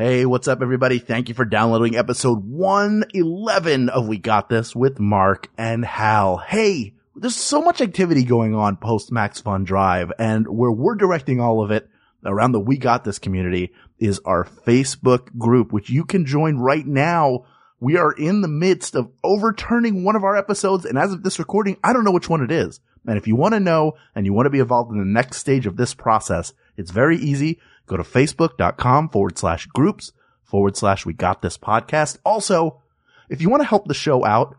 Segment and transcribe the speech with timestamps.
[0.00, 1.00] Hey, what's up everybody?
[1.00, 6.36] Thank you for downloading episode 111 of We Got This with Mark and Hal.
[6.36, 11.40] Hey, there's so much activity going on post Max Fun Drive and where we're directing
[11.40, 11.90] all of it
[12.24, 16.86] around the We Got This community is our Facebook group, which you can join right
[16.86, 17.46] now.
[17.80, 20.84] We are in the midst of overturning one of our episodes.
[20.84, 22.78] And as of this recording, I don't know which one it is.
[23.04, 25.38] And if you want to know and you want to be involved in the next
[25.38, 27.58] stage of this process, it's very easy.
[27.88, 30.12] Go to facebook.com forward slash groups
[30.44, 32.18] forward slash we got this podcast.
[32.24, 32.82] Also,
[33.28, 34.56] if you want to help the show out,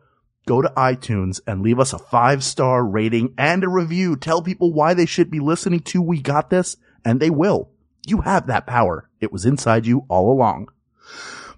[0.48, 4.16] go to iTunes and leave us a five star rating and a review.
[4.16, 7.70] Tell people why they should be listening to We Got This and they will.
[8.08, 9.10] You have that power.
[9.20, 10.70] It was inside you all along.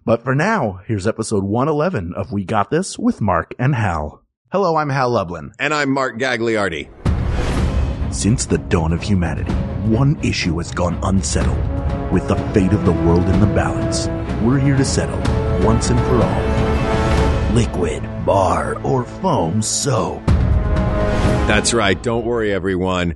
[0.04, 4.24] But for now, here's episode 111 of We Got This with Mark and Hal.
[4.52, 5.54] Hello, I'm Hal Lublin.
[5.60, 7.01] And I'm Mark Gagliardi.
[8.12, 9.54] Since the dawn of humanity,
[9.88, 11.58] one issue has gone unsettled.
[12.12, 14.08] With the fate of the world in the balance,
[14.44, 15.18] we're here to settle
[15.66, 17.56] once and for all.
[17.56, 20.26] Liquid, bar, or foam soap.
[21.48, 22.02] That's right.
[22.04, 23.16] Don't worry, everyone.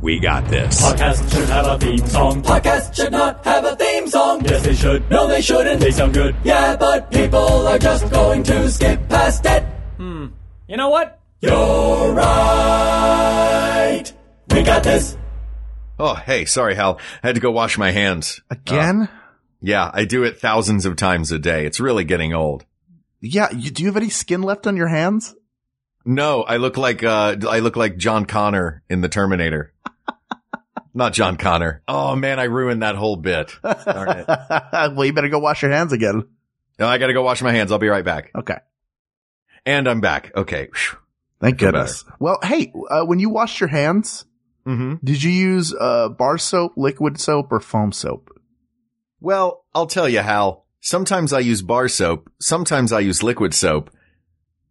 [0.00, 0.80] We got this.
[0.80, 2.42] Podcast should have a theme song.
[2.42, 4.44] Podcast should not have a theme song.
[4.44, 5.08] Yes, they should.
[5.10, 5.80] No, they shouldn't.
[5.80, 6.36] They sound good.
[6.44, 9.64] Yeah, but people are just going to skip past it.
[9.96, 10.26] Hmm.
[10.68, 11.20] You know what?
[11.40, 13.51] You're right.
[14.54, 15.16] We got this.
[15.98, 17.00] Oh, hey, sorry, Hal.
[17.22, 18.40] I had to go wash my hands.
[18.50, 19.08] Again?
[19.60, 21.64] Yeah, I do it thousands of times a day.
[21.64, 22.64] It's really getting old.
[23.20, 25.34] yeah, you, do you have any skin left on your hands?
[26.04, 29.72] No, I look like, uh, I look like John Connor in the Terminator.
[30.94, 31.82] Not John Connor.
[31.88, 33.52] Oh man, I ruined that whole bit.
[33.62, 34.26] Darn it.
[34.94, 36.28] well, you better go wash your hands again.
[36.78, 37.72] No, I gotta go wash my hands.
[37.72, 38.30] I'll be right back.
[38.36, 38.58] Okay.
[39.64, 40.32] And I'm back.
[40.36, 40.68] Okay.
[40.74, 40.98] Phew.
[41.40, 42.04] Thank Feel goodness.
[42.18, 44.26] Well, hey, uh, when you washed your hands,
[44.66, 45.04] Mm-hmm.
[45.04, 48.30] did you use uh, bar soap, liquid soap, or foam soap?
[49.20, 50.66] Well, I'll tell you, Hal.
[50.80, 52.30] Sometimes I use bar soap.
[52.40, 53.90] Sometimes I use liquid soap.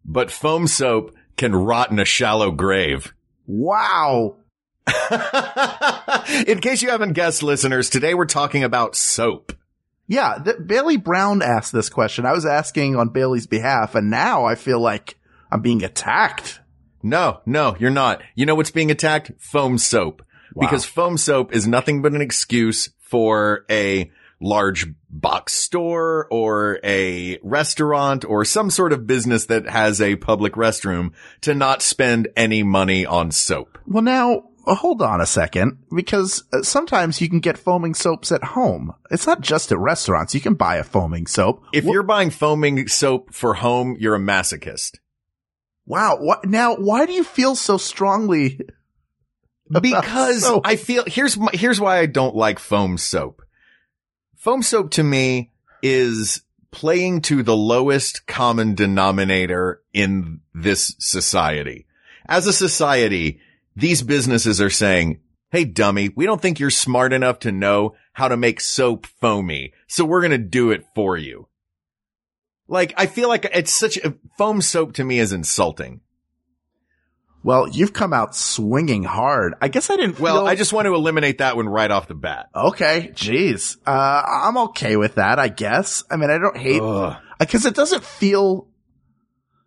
[0.06, 3.14] But foam soap can rot in a shallow grave.
[3.48, 4.38] Wow.
[6.48, 9.54] in case you haven't guessed, listeners, today we're talking about soap.
[10.08, 12.26] Yeah, th- Bailey Brown asked this question.
[12.26, 15.18] I was asking on Bailey's behalf, and now I feel like
[15.52, 16.61] I'm being attacked.
[17.04, 18.22] No, no, you're not.
[18.36, 19.32] You know what's being attacked?
[19.38, 20.24] Foam soap.
[20.54, 20.68] Wow.
[20.68, 27.38] Because foam soap is nothing but an excuse for a large box store or a
[27.44, 31.12] restaurant or some sort of business that has a public restroom
[31.42, 33.78] to not spend any money on soap.
[33.86, 38.32] Well, now uh, hold on a second, because uh, sometimes you can get foaming soaps
[38.32, 38.94] at home.
[39.10, 40.36] It's not just at restaurants.
[40.36, 41.64] You can buy a foaming soap.
[41.74, 45.00] If you're buying foaming soap for home, you're a masochist.
[45.86, 46.18] Wow.
[46.20, 48.60] What, now, why do you feel so strongly?
[49.82, 50.64] because soap?
[50.66, 53.42] I feel here's my, here's why I don't like foam soap.
[54.36, 56.42] Foam soap to me is
[56.72, 61.86] playing to the lowest common denominator in this society.
[62.28, 63.40] As a society,
[63.76, 65.20] these businesses are saying,
[65.52, 69.74] Hey dummy, we don't think you're smart enough to know how to make soap foamy.
[69.88, 71.48] So we're going to do it for you.
[72.72, 76.00] Like, I feel like it's such a foam soap to me is insulting.
[77.44, 79.56] Well, you've come out swinging hard.
[79.62, 82.16] I guess I didn't Well, I just want to eliminate that one right off the
[82.16, 82.48] bat.
[82.56, 83.76] Okay, jeez.
[83.86, 86.06] Uh, I'm okay with that, I guess.
[86.10, 86.82] I mean, I don't hate,
[87.40, 88.70] because it doesn't feel,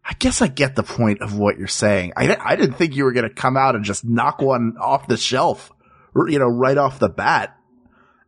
[0.02, 2.14] I guess I get the point of what you're saying.
[2.16, 5.08] I, I didn't think you were going to come out and just knock one off
[5.08, 5.70] the shelf,
[6.14, 7.54] you know, right off the bat.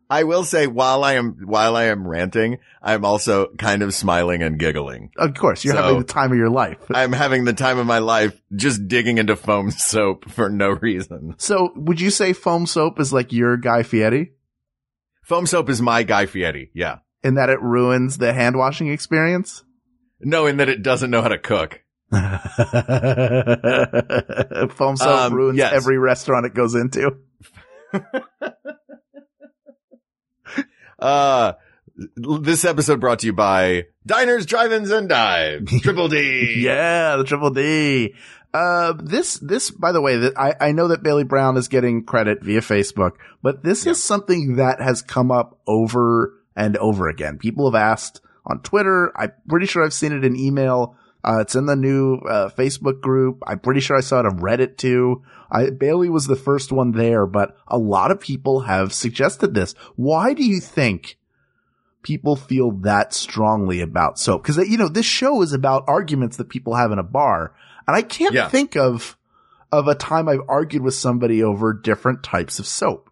[0.09, 4.43] I will say while I am while I am ranting, I'm also kind of smiling
[4.43, 5.11] and giggling.
[5.17, 6.79] Of course, you're So- having the time of your life.
[6.95, 11.35] I'm having the time of my life just digging into foam soap for no reason.
[11.39, 14.33] So would you say foam soap is like your Guy Fieri
[15.25, 16.71] Foam soap is my Guy Fieri.
[16.73, 16.99] Yeah.
[17.25, 19.65] in that it ruins the hand washing experience?
[20.21, 21.83] Knowing that it doesn't know how to cook.
[24.77, 25.73] foam soap Um, ruins yes.
[25.73, 27.17] every restaurant it goes into.
[30.99, 31.53] Uh,
[32.17, 35.81] this episode brought to you by Diners, Drive-Ins, and Dives.
[35.83, 36.63] Triple D.
[36.63, 38.15] Yeah, the triple D.
[38.53, 42.05] Uh, this, this, by the way, that I, I know that Bailey Brown is getting
[42.05, 43.13] credit via Facebook,
[43.43, 47.39] but this is something that has come up over and over again.
[47.39, 49.13] People have asked on Twitter.
[49.19, 50.97] I'm pretty sure I've seen it in email.
[51.27, 53.43] Uh, it's in the new, uh, Facebook group.
[53.47, 55.23] I'm pretty sure I saw it on Reddit too.
[55.51, 59.75] I, Bailey was the first one there, but a lot of people have suggested this.
[59.97, 61.19] Why do you think
[62.03, 64.45] people feel that strongly about soap?
[64.45, 67.53] Cause you know, this show is about arguments that people have in a bar.
[67.89, 68.49] And I can't Yeah.
[68.49, 69.17] think of,
[69.73, 73.11] of a time I've argued with somebody over different types of soap.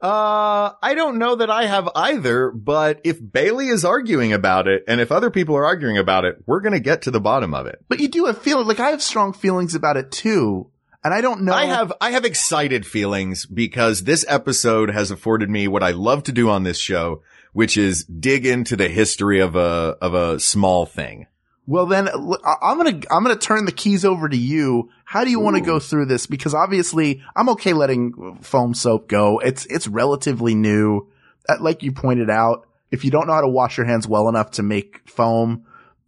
[0.00, 4.84] Uh, I don't know that I have either, but if Bailey is arguing about it
[4.86, 7.54] and if other people are arguing about it, we're going to get to the bottom
[7.54, 7.82] of it.
[7.88, 10.70] But you do have feelings, like I have strong feelings about it too.
[11.02, 11.52] And I don't know.
[11.52, 16.24] I have, I have excited feelings because this episode has afforded me what I love
[16.24, 17.22] to do on this show,
[17.52, 21.26] which is dig into the history of a, of a small thing.
[21.66, 24.90] Well, then I'm gonna I'm gonna turn the keys over to you.
[25.08, 26.26] How do you want to go through this?
[26.26, 29.38] Because obviously, I'm okay letting foam soap go.
[29.38, 31.08] It's it's relatively new.
[31.48, 34.28] Uh, Like you pointed out, if you don't know how to wash your hands well
[34.28, 35.64] enough to make foam,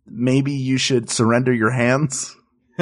[0.06, 2.34] maybe you should surrender your hands.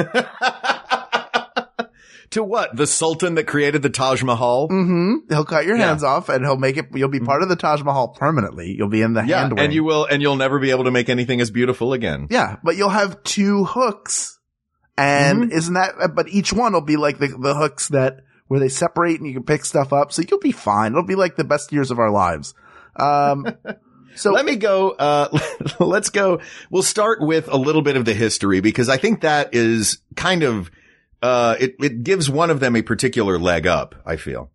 [2.31, 2.75] to what?
[2.75, 4.67] The Sultan that created the Taj Mahal?
[4.69, 5.13] Mm-hmm.
[5.29, 5.87] He'll cut your Yeah.
[5.87, 6.87] hands off, and he'll make it.
[6.93, 8.73] You'll be part of the Taj Mahal permanently.
[8.77, 9.41] You'll be in the Yeah.
[9.41, 9.63] hand wing.
[9.65, 12.27] And you will, and you'll never be able to make anything as beautiful again.
[12.29, 14.36] Yeah, but you'll have two hooks.
[14.97, 15.51] And Mm-hmm.
[15.57, 19.19] isn't that, but each one will be like the, the hooks that, where they separate
[19.19, 20.11] and you can pick stuff up.
[20.11, 20.93] So you'll be fine.
[20.93, 22.53] It'll be like the best years of our lives.
[22.95, 23.45] Um,
[24.15, 25.37] so Let me go, uh,
[25.79, 26.39] let's go.
[26.71, 30.41] We'll start with a little bit of the history because I think that is kind
[30.43, 30.71] of,
[31.21, 34.49] uh, it, it gives one of them a particular leg up, I feel.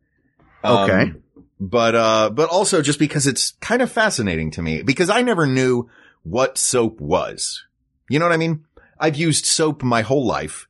[0.65, 1.13] Um, Okay.
[1.61, 5.47] but, uh, but also just because it's kind of fascinating to me because I never
[5.47, 5.89] knew
[6.25, 7.65] what soap was.
[8.09, 8.65] You know what I mean?
[9.03, 10.69] I've used soap my whole life,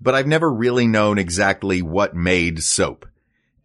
[0.00, 3.06] but I've never really known exactly what made soap.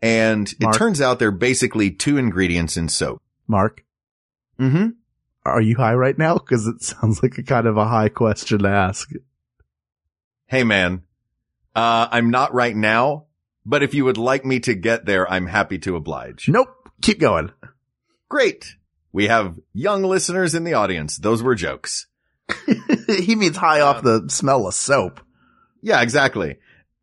[0.01, 0.75] And Mark?
[0.75, 3.21] it turns out there are basically two ingredients in soap.
[3.47, 3.83] Mark,
[4.59, 4.87] Mm-hmm.
[5.45, 6.37] are you high right now?
[6.37, 9.09] Cause it sounds like a kind of a high question to ask.
[10.47, 11.03] Hey man,
[11.75, 13.25] uh, I'm not right now,
[13.65, 16.49] but if you would like me to get there, I'm happy to oblige.
[16.49, 16.75] Nope.
[17.01, 17.51] Keep going.
[18.27, 18.75] Great.
[19.13, 21.17] We have young listeners in the audience.
[21.17, 22.07] Those were jokes.
[23.19, 25.21] he means high off the smell of soap.
[25.81, 26.57] Yeah, exactly.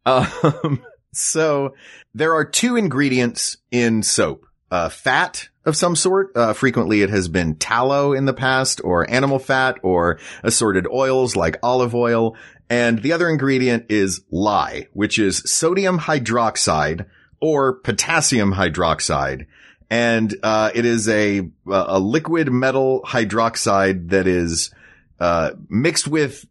[0.04, 1.74] Um, so
[2.14, 4.46] there are two ingredients in soap.
[4.68, 6.32] Uh, fat of some sort.
[6.34, 11.36] Uh, frequently it has been tallow in the past or animal fat or assorted oils
[11.36, 12.36] like olive oil.
[12.68, 17.06] And the other ingredient is lye, which is sodium hydroxide
[17.40, 19.46] or potassium hydroxide.
[19.88, 24.72] And, uh, it is a, a liquid metal hydroxide that is,
[25.20, 26.46] uh, mixed with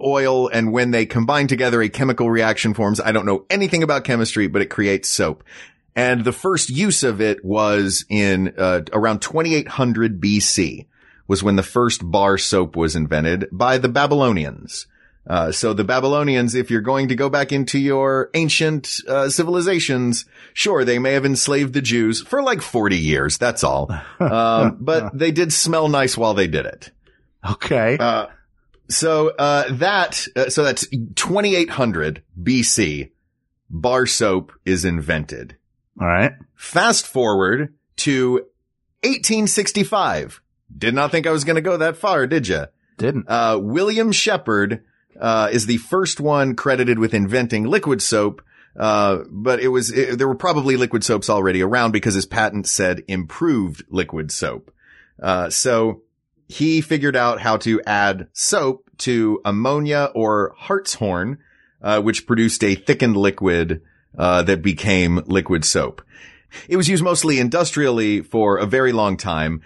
[0.00, 3.00] oil and when they combine together a chemical reaction forms.
[3.00, 5.44] I don't know anything about chemistry, but it creates soap.
[5.96, 10.86] And the first use of it was in uh, around 2800 BC
[11.26, 14.86] was when the first bar soap was invented by the Babylonians.
[15.26, 20.24] Uh, so the Babylonians, if you're going to go back into your ancient uh, civilizations,
[20.54, 23.38] sure, they may have enslaved the Jews for like 40 years.
[23.38, 23.90] That's all.
[24.20, 26.90] Um, but they did smell nice while they did it.
[27.52, 27.96] Okay.
[27.98, 28.26] Uh,
[28.88, 33.12] so, uh, that, uh, so that's 2800 BC.
[33.70, 35.56] Bar soap is invented.
[35.98, 36.32] All right.
[36.54, 38.32] Fast forward to
[39.02, 40.42] 1865.
[40.76, 42.66] Did not think I was going to go that far, did you?
[42.98, 43.26] Didn't.
[43.28, 44.84] Uh, William Shepard,
[45.18, 48.42] uh, is the first one credited with inventing liquid soap.
[48.76, 52.66] Uh, but it was, it, there were probably liquid soaps already around because his patent
[52.66, 54.72] said improved liquid soap.
[55.20, 56.02] Uh, so
[56.50, 61.38] he figured out how to add soap to ammonia or hartshorn,
[61.80, 63.82] uh, which produced a thickened liquid,
[64.18, 66.02] uh, that became liquid soap.
[66.68, 69.62] It was used mostly industrially for a very long time.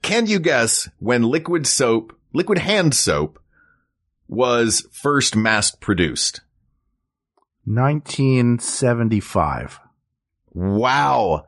[0.00, 3.38] Can you guess when liquid soap, liquid hand soap
[4.26, 6.40] was first mass produced?
[7.66, 9.80] 1975.
[10.54, 11.44] Wow.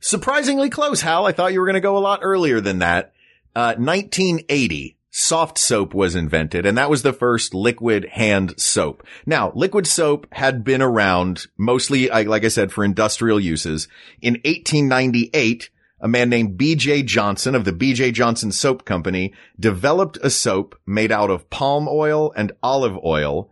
[0.00, 1.24] Surprisingly close, Hal.
[1.24, 3.11] I thought you were going to go a lot earlier than that.
[3.54, 9.06] Uh, 1980, Softsoap was invented and that was the first liquid hand soap.
[9.26, 13.88] Now, liquid soap had been around mostly, like I said, for industrial uses.
[14.22, 15.68] In 1898,
[16.00, 21.12] a man named BJ Johnson of the BJ Johnson Soap Company developed a soap made
[21.12, 23.50] out of palm oil and olive oil.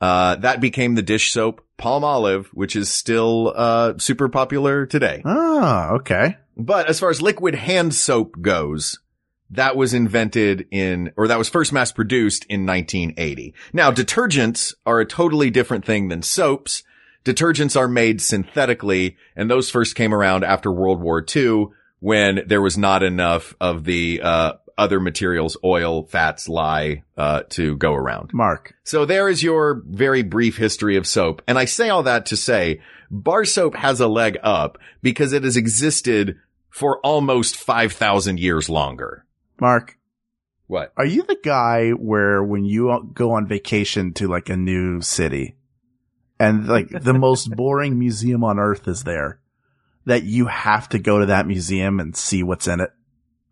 [0.00, 5.22] Uh, that became the dish soap Palmolive, which is still, uh, super popular today.
[5.24, 6.36] Oh, okay.
[6.56, 8.98] But as far as liquid hand soap goes,
[9.50, 13.54] that was invented in, or that was first mass produced in 1980.
[13.72, 16.82] Now, detergents are a totally different thing than soaps.
[17.24, 21.68] Detergents are made synthetically, and those first came around after World War II
[22.00, 27.76] when there was not enough of the, uh, other materials, oil, fats, lye, uh, to
[27.76, 28.30] go around.
[28.32, 28.74] Mark.
[28.84, 31.42] So there is your very brief history of soap.
[31.48, 35.42] And I say all that to say bar soap has a leg up because it
[35.42, 36.36] has existed
[36.70, 39.24] for almost 5,000 years longer.
[39.60, 39.96] Mark.
[40.66, 40.92] What?
[40.96, 45.56] Are you the guy where when you go on vacation to like a new city
[46.38, 49.40] and like the most boring museum on earth is there,
[50.04, 52.90] that you have to go to that museum and see what's in it?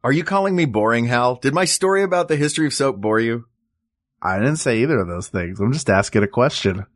[0.04, 1.36] Are you calling me boring, Hal?
[1.36, 3.46] Did my story about the history of soap bore you?
[4.22, 5.60] I didn't say either of those things.
[5.60, 6.86] I'm just asking a question.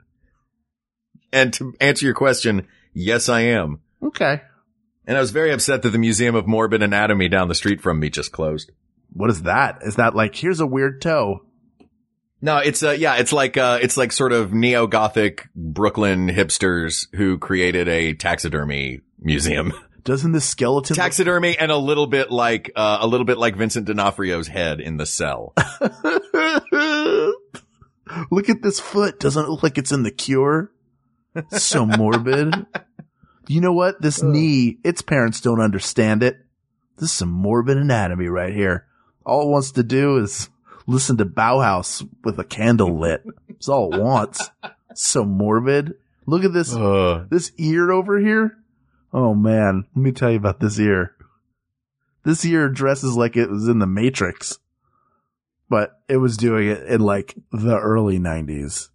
[1.33, 3.81] And to answer your question, yes, I am.
[4.03, 4.43] Okay.
[5.07, 8.01] And I was very upset that the Museum of Morbid Anatomy down the street from
[8.01, 8.71] me just closed.
[9.13, 9.79] What is that?
[9.83, 11.45] Is that like, here's a weird toe?
[12.43, 17.39] No, it's uh yeah, it's like uh it's like sort of neo-gothic Brooklyn hipsters who
[17.39, 19.73] created a taxidermy museum.
[20.05, 23.87] Doesn't the skeleton taxidermy and a little bit like uh a little bit like Vincent
[23.87, 25.53] D'Onofrio's head in the cell.
[28.31, 29.21] look at this foot?
[29.21, 30.73] Doesn't it look like it's in the cure?
[31.51, 32.55] So morbid.
[33.49, 34.01] you know what?
[34.01, 36.39] This knee, its parents don't understand it.
[36.97, 38.87] This is some morbid anatomy right here.
[39.31, 40.51] All it wants to do is
[40.89, 43.23] listen to Bauhaus with a candle lit.
[43.49, 44.51] That's all it wants.
[44.95, 45.95] So morbid.
[46.27, 48.57] Look at this, Uh, this ear over here.
[49.13, 51.15] Oh man, let me tell you about this ear.
[52.25, 54.59] This ear dresses like it was in the Matrix,
[55.69, 58.91] but it was doing it in like the early nineties.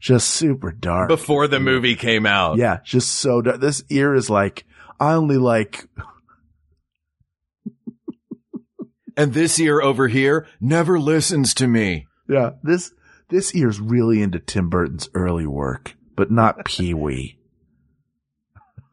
[0.00, 1.08] Just super dark.
[1.08, 2.56] before the movie came out.
[2.56, 3.60] Yeah, just so dark.
[3.60, 4.64] This ear is like,
[4.98, 5.86] I only like,
[9.16, 12.06] And this ear over here never listens to me.
[12.28, 12.92] yeah, this,
[13.28, 17.38] this ear's really into Tim Burton's early work, but not Pee Wee.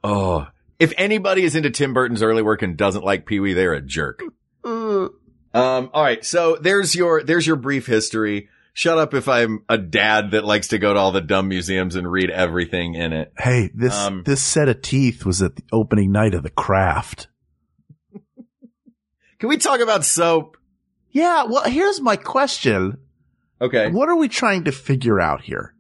[0.04, 0.48] Oh.
[0.78, 4.22] If anybody is into Tim Burton's early work and doesn't like Pee-wee, they're a jerk.
[5.52, 6.24] Um, all right.
[6.24, 8.48] So there's your, there's your brief history.
[8.74, 11.96] Shut up if I'm a dad that likes to go to all the dumb museums
[11.96, 13.34] and read everything in it.
[13.38, 17.28] Hey, this, Um, this set of teeth was at the opening night of the craft.
[19.40, 20.58] Can we talk about soap?
[21.12, 22.98] Yeah, well, here's my question.
[23.62, 23.90] Okay.
[23.90, 25.74] What are we trying to figure out here?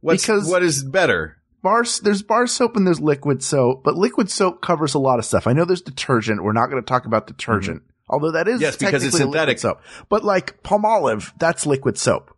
[0.00, 1.38] What's, because- what is better?
[1.62, 5.24] Bar, there's bar soap and there's liquid soap, but liquid soap covers a lot of
[5.24, 5.46] stuff.
[5.46, 6.44] I know there's detergent.
[6.44, 8.62] We're not going to talk about detergent, although that is Mm-hmm.
[8.64, 9.58] Yes, because it's synthetic.
[9.58, 9.80] soap.
[10.10, 12.33] But like Palmolive, that's liquid soap.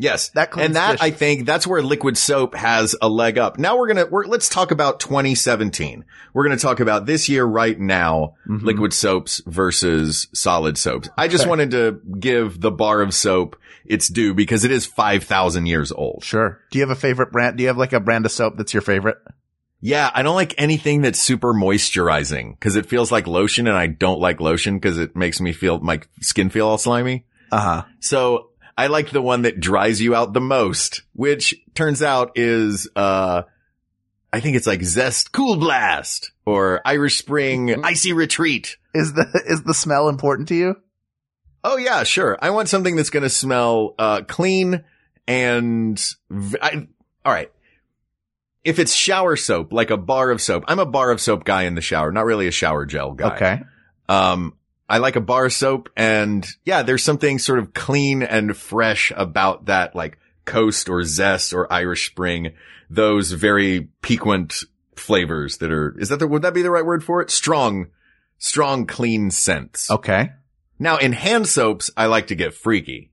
[0.00, 0.30] Yes.
[0.30, 1.02] That and that.
[1.02, 3.58] I think that's where liquid soap has a leg up.
[3.58, 6.06] Now we're to, we're, let's talk about 2017.
[6.32, 8.62] We're to talk about this year right now, Mhm.
[8.62, 11.10] liquid soaps versus solid soaps.
[11.18, 11.50] I just Okay.
[11.50, 16.24] wanted to give the bar of soap its due because it is 5,000 years old.
[16.24, 16.60] Sure.
[16.70, 17.56] Do you have a favorite brand?
[17.58, 19.18] Do you have like a brand of soap that's your favorite?
[19.82, 20.10] Yeah.
[20.14, 24.20] I don't like anything that's super moisturizing because it feels like lotion and I don't
[24.20, 27.26] like lotion because it makes me feel my skin feel all slimy.
[27.52, 27.82] Uh huh.
[27.98, 28.49] So
[28.80, 33.42] I like the one that dries you out the most, which turns out is, uh,
[34.32, 38.78] I think it's like Zest Cool Blast or Irish Spring Icy Retreat.
[38.94, 40.76] Is the, is the smell important to you?
[41.62, 42.38] Oh yeah, sure.
[42.40, 44.82] I want something that's going to smell, uh, clean
[45.28, 46.88] and, v- I,
[47.22, 47.52] all right.
[48.64, 51.64] If it's shower soap, like a bar of soap, I'm a bar of soap guy
[51.64, 53.36] in the shower, not really a shower gel guy.
[53.36, 53.62] Okay.
[54.08, 54.54] Um,
[54.90, 59.66] I like a bar soap and yeah, there's something sort of clean and fresh about
[59.66, 62.54] that, like coast or zest or Irish spring,
[62.90, 64.64] those very piquant
[64.96, 67.30] flavors that are, is that the, would that be the right word for it?
[67.30, 67.86] Strong,
[68.38, 69.92] strong, clean scents.
[69.92, 70.32] Okay.
[70.80, 73.12] Now in hand soaps, I like to get freaky.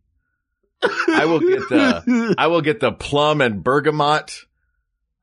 [0.82, 4.46] I will get the, I will get the plum and bergamot.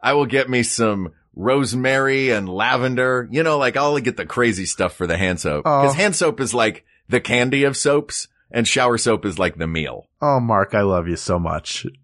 [0.01, 3.29] I will get me some rosemary and lavender.
[3.31, 5.65] You know, like I'll get the crazy stuff for the hand soap.
[5.67, 5.83] Oh.
[5.83, 9.67] Cause hand soap is like the candy of soaps and shower soap is like the
[9.67, 10.07] meal.
[10.23, 11.87] Oh, Mark, I love you so much.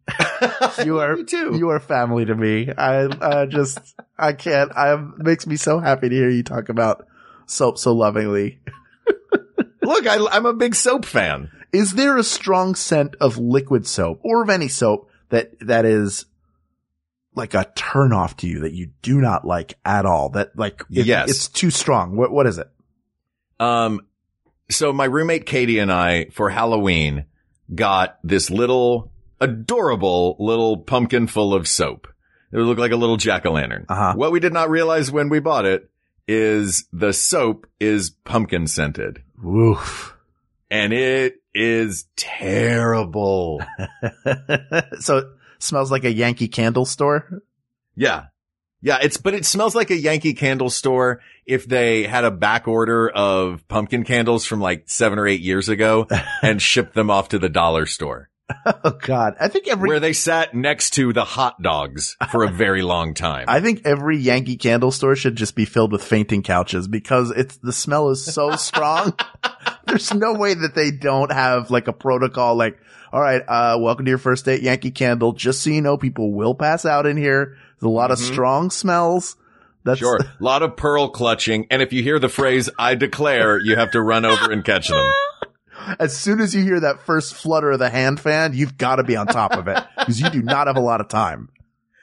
[0.85, 1.57] You are, Me too.
[1.59, 2.71] you are family to me.
[2.71, 3.79] I, I just,
[4.19, 7.07] I can't, I makes me so happy to hear you talk about
[7.47, 8.61] soap so lovingly.
[9.83, 11.51] Look, I, I'm a big soap fan.
[11.73, 16.25] Is there a strong scent of liquid soap or of any soap that, that is
[17.35, 20.31] like a turnoff to you that you do not like at all?
[20.31, 21.31] That like, if Yes.
[21.31, 22.17] it's too strong.
[22.17, 22.69] What, what is it?
[23.59, 24.01] Um,
[24.71, 27.27] so my roommate Katie and I for Halloween
[27.75, 32.07] got this little adorable little pumpkin full of soap.
[32.53, 33.85] It would look like a little jack-o'-lantern.
[33.89, 34.15] Uh-huh.
[34.17, 35.89] What we did not realize when we bought it
[36.27, 40.17] is the soap is pumpkin scented Woof.
[40.71, 43.61] and it is terrible.
[45.01, 45.31] so
[45.63, 47.43] smells like a Yankee candle store.
[47.95, 48.27] yeah.
[48.83, 52.67] Yeah, it's, but it smells like a Yankee candle store if they had a back
[52.67, 56.09] order of pumpkin candles from like seven or eight years ago
[56.43, 58.29] and shipped them off to the dollar store.
[58.83, 59.37] Oh God.
[59.39, 63.15] I think every, where they sat next to the hot dogs for a very long
[63.15, 63.45] time.
[63.47, 67.59] I think every Yankee candle store should just be filled with fainting couches because it's,
[67.59, 69.15] the smell is so strong.
[69.87, 72.79] There's no way that they don't have like a protocol like,
[73.13, 75.33] all right, uh, welcome to your first date Yankee candle.
[75.33, 77.57] Just so you know, people will pass out in here.
[77.81, 78.23] There's a lot of Mhm.
[78.33, 79.37] strong smells.
[79.85, 80.19] That's Sure.
[80.41, 81.67] A lot of pearl clutching.
[81.71, 84.89] And if you hear the phrase, I declare, you have to run over and catch
[84.89, 85.11] them.
[85.99, 89.05] as soon as you hear that first flutter of the hand fan, you've got to
[89.05, 91.49] be on top of it because you do not have a lot of time.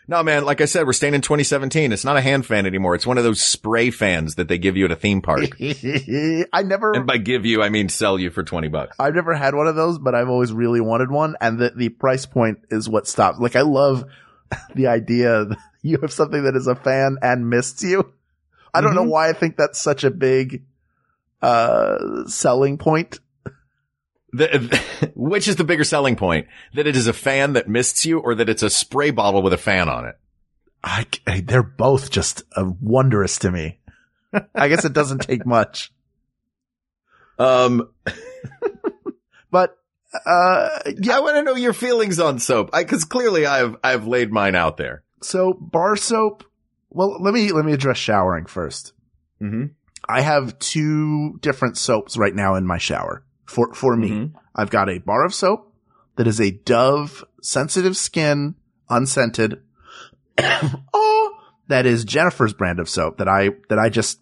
[0.10, 1.92] No, man, like I said, we're staying in 2017.
[1.92, 2.96] It's not a hand fan anymore.
[2.96, 5.42] It's one of those spray fans that they give you at a theme park.
[5.62, 8.96] I never, and by give you, I mean sell you for 20 bucks.
[9.00, 11.36] I've never had one of those, but I've always really wanted one.
[11.42, 13.40] And the, the price point is what stops.
[13.40, 14.06] Like I love
[14.76, 18.14] the idea that you have something that is a fan and mists you.
[18.74, 19.10] I don't know Mhm.
[19.10, 20.64] why I think that's such a big,
[21.42, 23.20] uh, selling point.
[24.34, 26.48] The, which is the bigger selling point?
[26.74, 29.54] That it is a fan that mists you or that it's a spray bottle with
[29.54, 30.16] a fan on it?
[30.84, 33.80] I, I- they're both just uh, wondrous to me.
[34.54, 35.92] I guess it doesn't take much,
[37.40, 37.90] Um,
[39.52, 39.78] but,
[40.26, 40.70] uh,
[41.00, 41.18] yeah.
[41.18, 42.70] I want to know your feelings on soap.
[42.74, 45.04] I, cause clearly I've, I've laid mine out there.
[45.22, 46.44] So bar soap.
[46.90, 48.94] Well, let me, let me address showering first.
[49.42, 49.66] Mm-hmm.
[50.08, 54.10] I have two different soaps right now in my shower for, for me.
[54.10, 54.34] Mhm.
[54.56, 55.74] I've got a bar of soap
[56.18, 58.56] that is a Dove sensitive skin,
[58.90, 59.62] unscented.
[60.94, 61.38] oh,
[61.68, 64.20] that is Jennifer's brand of soap that I, that I just,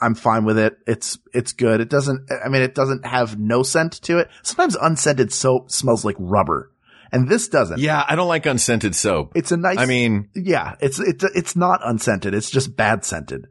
[0.00, 0.78] I'm fine with it.
[0.86, 1.80] It's, it's good.
[1.80, 4.28] It doesn't, I mean, it doesn't have no scent to it.
[4.42, 6.70] Sometimes unscented soap smells like rubber
[7.12, 7.78] and this doesn't.
[7.78, 8.04] Yeah.
[8.08, 9.32] I don't like unscented soap.
[9.34, 12.34] It's a nice, I mean, yeah, it's, it's, it's not unscented.
[12.34, 13.48] It's just bad scented.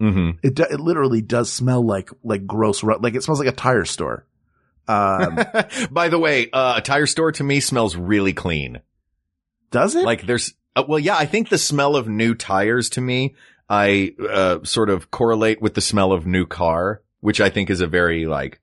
[0.00, 0.38] mhm.
[0.42, 4.26] It, it literally does smell like, like gross, like it smells like a tire store.
[4.86, 5.38] Um,
[5.90, 8.80] By the way, uh, a tire store to me smells really clean.
[9.70, 10.04] does it?
[10.04, 13.34] Like there's, uh, well, yeah, I think the smell of new tires to me,
[13.68, 17.80] I, uh, sort of correlate with the smell of new car, which I think is
[17.80, 18.60] a very like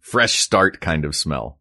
[0.00, 1.58] fresh start kind of smell.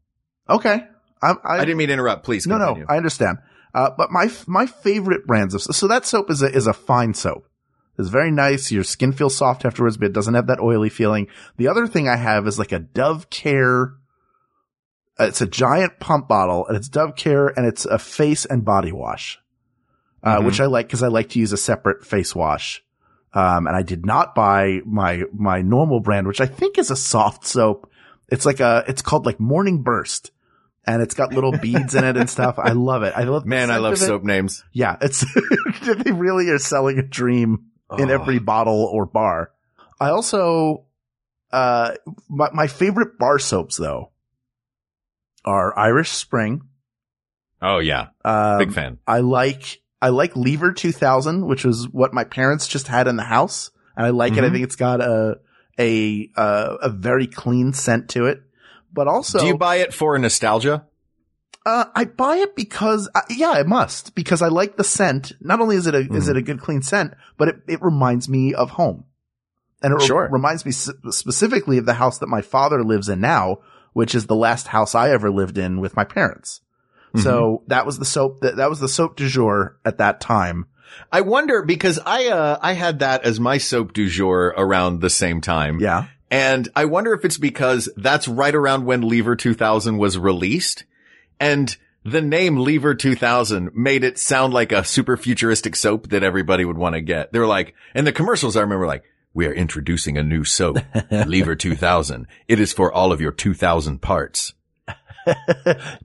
[0.49, 0.83] okay.
[1.21, 2.25] I, I, I, didn't mean to interrupt.
[2.25, 2.81] Please no, continue.
[2.81, 3.37] no, I understand.
[3.73, 7.13] Uh, but my, my favorite brands of, so that soap is a, is a fine
[7.13, 7.47] soap.
[7.97, 8.71] It's very nice.
[8.71, 11.27] Your skin feels soft afterwards, but it doesn't have that oily feeling.
[11.57, 13.93] The other thing I have is like a Dove Care.
[15.19, 18.65] uh, It's a giant pump bottle and it's Dove Care and it's a face and
[18.65, 19.39] body wash,
[20.23, 20.45] uh, Mhm.
[20.45, 22.83] which I like because I like to use a separate face wash.
[23.35, 26.95] Um, and I did not buy my, my normal brand, which I think is a
[26.95, 27.83] Softsoap.
[28.29, 30.31] It's like a, it's called like Morning Burst
[30.87, 32.55] and it's got little beads in it and stuff.
[32.57, 33.13] I love it.
[33.15, 34.63] I love Man, I love soap names.
[34.71, 35.23] Yeah, it's
[35.83, 37.65] they really are selling a dream
[37.99, 39.51] in every bottle or bar.
[39.99, 40.85] I also
[41.51, 41.93] uh
[42.29, 44.11] my, my favorite bar soaps though
[45.45, 46.61] are Irish Spring.
[47.61, 48.07] Oh yeah.
[48.25, 48.99] Um, Big fan.
[49.07, 53.23] I like I like Lever 2000, which was what my parents just had in the
[53.23, 54.43] house, and I like it.
[54.43, 54.51] I Mhm.
[54.51, 55.39] think it's got a
[55.79, 58.41] a uh, a very clean scent to it.
[58.91, 60.85] But also, Do you buy it for nostalgia?
[61.65, 65.31] Uh, I buy it because, uh, yeah, I must because I like the scent.
[65.39, 66.29] Not only is it a is Mhm.
[66.31, 69.05] it a good clean scent, but it, it reminds me of home,
[69.81, 73.21] and it re- reminds me s- specifically of the house that my father lives in
[73.21, 73.59] now,
[73.93, 76.59] which is the last house I ever lived in with my parents.
[77.15, 77.19] Mm-hmm.
[77.23, 80.65] So that was the soap that that was the soap du jour at that time.
[81.13, 85.09] I wonder because I, uh, I had that as my soap du jour around the
[85.09, 85.79] same time.
[85.79, 90.83] Yeah, And I wonder if it's because that's right around when Lever 2000 was released
[91.43, 96.65] and the name Lever 2000 made it sound like a super futuristic soap that everybody
[96.65, 97.31] would want to get.
[97.31, 99.03] They're like, and the commercials I remember like,
[99.33, 100.77] we are introducing a new soap,
[101.11, 102.27] Lever 2000.
[102.47, 104.53] It is for all of your 2000 parts.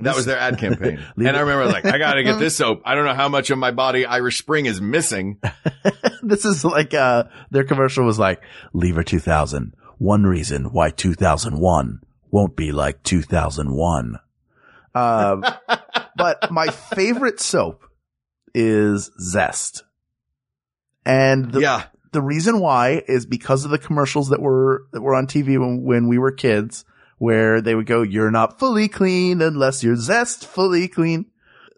[0.01, 1.05] That was their ad campaign.
[1.17, 2.83] and I remember like, I gotta get this soap.
[2.85, 5.41] I don't know how much of my body Irish Spring is missing.
[6.23, 8.41] this is like uh their commercial was like
[8.73, 9.75] Lever 2000.
[9.99, 14.21] One reason why 2001 won't be like 2001.
[14.99, 15.45] Um,
[16.17, 17.85] but my favorite soap
[18.55, 19.85] is Zest.
[21.05, 21.85] And the, yeah.
[22.13, 25.83] the reason why is because of the commercials that were, that were on TV when,
[25.83, 26.85] when we were kids,
[27.19, 31.27] where they would go, you're not fully clean unless you're Zest fully clean.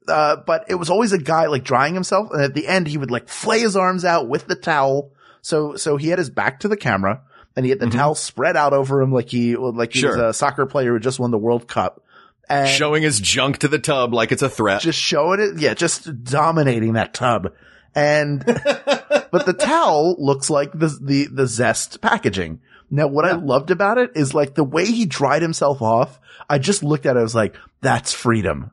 [0.09, 2.31] Uh, but it was always a guy like drying himself.
[2.33, 5.13] And at the end, he would like flay his arms out with the towel.
[5.43, 7.23] So, so he had his back to the camera
[7.57, 7.93] and he had the Mhm.
[7.93, 11.21] towel spread out over him like he, like he was a soccer player who just
[11.21, 12.03] won the World Cup.
[12.51, 14.83] And Showing his junk to the tub like it's a threat.
[14.83, 15.61] just showing it.
[15.61, 17.53] Yeah, just dominating that tub.
[17.95, 22.61] And, but the towel looks like the, the, the zest packaging.
[22.91, 26.19] Now, what I loved about it is like the way he dried himself off.
[26.49, 27.21] I just looked at it.
[27.21, 28.73] I was like, that's freedom.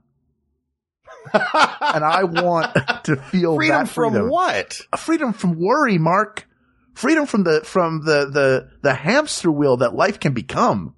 [1.33, 4.13] and I want to feel freedom that freedom.
[4.21, 4.81] from what?
[4.97, 6.47] Freedom from worry, Mark.
[6.95, 10.95] Freedom from the, from the, the, the hamster wheel that life can become.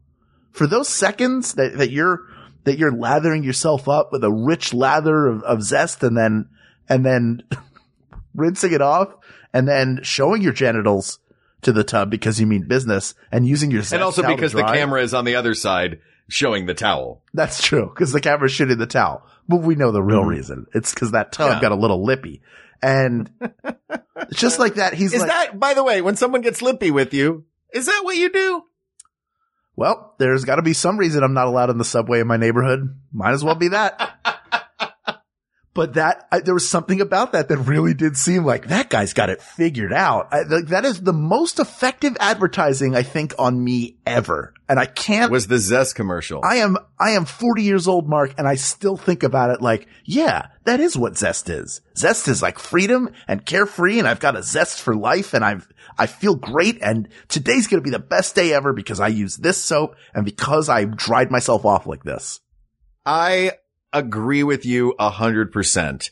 [0.53, 2.21] For those seconds that, that you're,
[2.69, 6.47] that you're lathering yourself up with a rich lather of, of zest and then,
[6.87, 7.41] and then
[8.35, 9.09] rinsing it off
[9.53, 11.17] and then showing your genitals
[11.63, 14.53] to the tub because you mean business and using your and also towel to because
[14.53, 17.23] the camera is on the other side showing the towel.
[17.33, 20.27] That's true because the camera's shooting the towel, but we know the real Mhm.
[20.27, 20.67] reason.
[20.75, 21.61] It's because that tub Yeah.
[21.61, 22.43] got a little lippy,
[22.83, 23.29] and
[24.33, 27.13] just like that, he's Is like, that, by the way, when someone gets lippy with
[27.15, 28.63] you, is that what you do?
[29.79, 32.37] "Well, there's got to be some reason I'm not allowed in the subway in my
[32.37, 32.99] neighborhood.
[33.11, 34.17] Might as well be that."
[35.79, 39.13] But that I, there was something about that that really did seem like that guy's
[39.13, 40.27] got it figured out.
[40.33, 44.87] I, like, that is the most effective advertising I think on me ever, and I
[44.87, 46.41] can't Was the Zest commercial?
[46.43, 49.87] I am, I am 40 years old, Mark, and I still think about it like,
[50.03, 51.81] yeah, that is what zest is.
[51.95, 55.67] Zest is like freedom and carefree and I've got a zest for life and I've,
[55.99, 59.35] I feel great and today's going to be the best day ever because I use
[59.37, 62.39] this soap and because I dried myself off like this.
[63.05, 63.53] I
[63.93, 66.11] agree with you a hundred percent.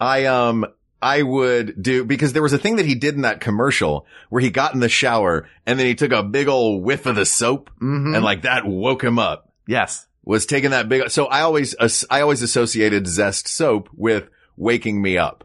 [0.00, 0.66] I, um,
[1.00, 4.40] I would do, because there was a thing that he did in that commercial where
[4.42, 7.26] he got in the shower and then he took a big old whiff of the
[7.26, 8.14] soap Mm-hmm.
[8.14, 9.52] and like that woke him up.
[9.66, 10.06] yes.
[10.26, 11.74] Was taking that big, so I always,
[12.08, 15.44] I always associated Zest soap with waking me up.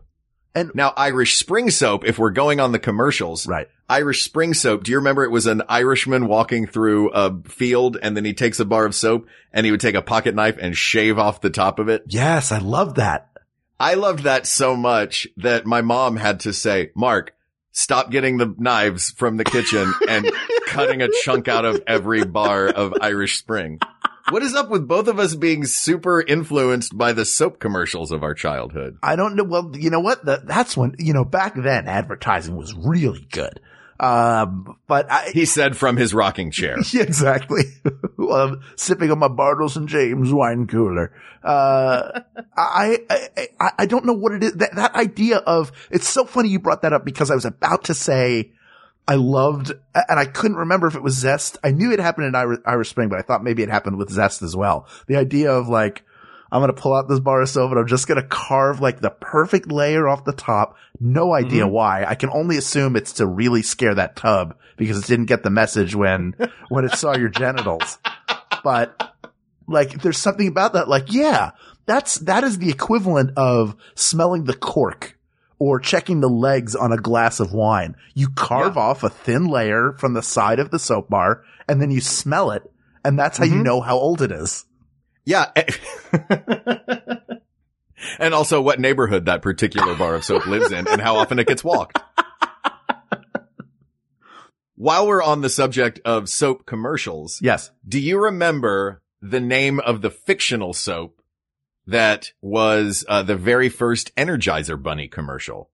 [0.56, 3.68] And- now Irish Spring soap, if we're going on the commercials, Right.
[3.90, 4.84] Irish Spring soap.
[4.84, 8.60] Do you remember it was an Irishman walking through a field and then he takes
[8.60, 11.50] a bar of soap and he would take a pocket knife and shave off the
[11.50, 12.04] top of it?
[12.08, 12.52] Yes.
[12.52, 13.30] I love that.
[13.80, 17.34] I loved that so much that my mom had to say, Mark,
[17.72, 20.30] stop getting the knives from the kitchen and
[20.68, 23.80] cutting a chunk out of every bar of Irish Spring.
[24.30, 28.22] What is up with both of us being super influenced by the soap commercials of
[28.22, 28.98] our childhood?
[29.02, 29.44] I don't know.
[29.44, 30.26] Well, you know what?
[30.26, 33.60] That, that's when, you know, back then advertising was really good.
[34.00, 36.78] Um, but I, He said from his rocking chair.
[36.94, 37.64] Exactly.
[38.16, 41.12] While sipping on my Bartles and Jaymes wine cooler.
[41.44, 42.22] Uh,
[42.58, 44.54] I, I, I, I don't know what it is.
[44.54, 47.86] That, that idea of, it's so funny you brought that up because I was about
[47.86, 48.52] to say,
[49.08, 51.58] I loved, and I couldn't remember if it was Zest.
[51.64, 54.12] I knew it happened in Irish, Irish Spring, but I thought maybe it happened with
[54.12, 54.88] Zest as well.
[55.08, 56.04] The idea of like,
[56.52, 58.82] I'm going to pull out this bar of soap and I'm just going to carve
[58.82, 60.78] like the perfect layer off the top.
[61.00, 61.74] No idea mm-hmm.
[61.74, 62.06] why.
[62.06, 65.50] I can only assume it's to really scare that tub because it didn't get the
[65.50, 66.36] message when,
[66.70, 68.00] when it saw your genitals.
[68.64, 69.14] But
[69.68, 70.88] like, there's something about that.
[70.88, 71.52] Like, yeah,
[71.86, 75.18] that's, that is the equivalent of smelling the cork
[75.60, 77.96] or checking the legs on a glass of wine.
[78.16, 81.92] You carve off a thin layer from the side of the soap bar and then
[81.92, 82.64] you smell it.
[83.06, 83.64] And that's how you mm-hmm.
[83.64, 84.66] know how old it is.
[85.30, 85.52] Yeah.
[88.20, 91.46] and also what neighborhood that particular bar of soap lives in and how often it
[91.46, 92.00] gets walked.
[94.76, 97.70] While we're on the subject of soap commercials, Yes.
[97.88, 101.22] do you remember the name of the fictional soap
[101.86, 105.70] that was uh, the very first Energizer Bunny commercial?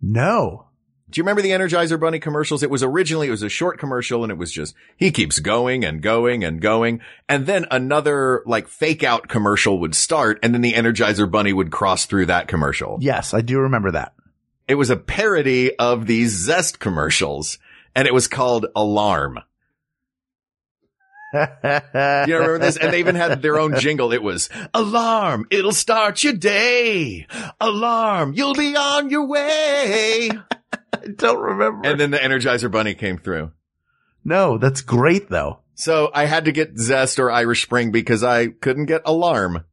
[0.00, 0.66] No.
[1.12, 2.62] Do you remember the Energizer Bunny commercials?
[2.62, 5.84] It was originally, it was a short commercial and it was just, he keeps going
[5.84, 7.02] and going and going.
[7.28, 11.70] And then another like fake out commercial would start and then the Energizer Bunny would
[11.70, 12.96] cross through that commercial.
[13.02, 14.14] Yes, I do remember that.
[14.66, 17.58] It was a parody of these Zest commercials
[17.94, 19.38] and it was called Alarm.
[21.34, 22.76] You remember this?
[22.76, 24.12] And they even had their own jingle.
[24.12, 25.46] It was alarm.
[25.50, 27.26] It'll start your day.
[27.60, 28.32] Alarm.
[28.34, 30.30] You'll be on your way.
[31.02, 31.88] I don't remember.
[31.88, 33.52] And then the Energizer Bunny came through.
[34.24, 35.58] no, that's great though.
[35.74, 39.64] So I had to get Zest or Irish Spring because I couldn't get Alarm.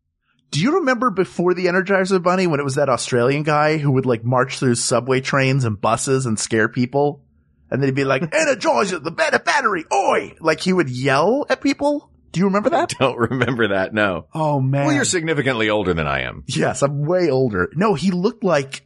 [0.52, 4.06] Do you remember before the Energizer Bunny when it was that Australian guy who would
[4.08, 7.24] like march through subway trains and buses and scare people?
[7.70, 10.34] And then he'd be like, Energizer, the better battery, oi!
[10.40, 12.10] Like he would yell at people?
[12.32, 12.90] Do you remember that?
[13.00, 13.94] Don't remember that.
[13.94, 14.26] No.
[14.34, 14.86] Oh man.
[14.88, 16.44] Well, you're significantly older than I am.
[16.48, 17.70] Yes, I'm way older.
[17.76, 18.82] No, he looked like,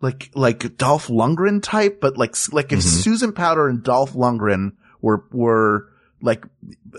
[0.00, 2.82] like, like Dolph Lundgren type, but like, like if Mhm.
[3.02, 5.88] Susan Powter and Dolph Lundgren were, were
[6.22, 6.44] like,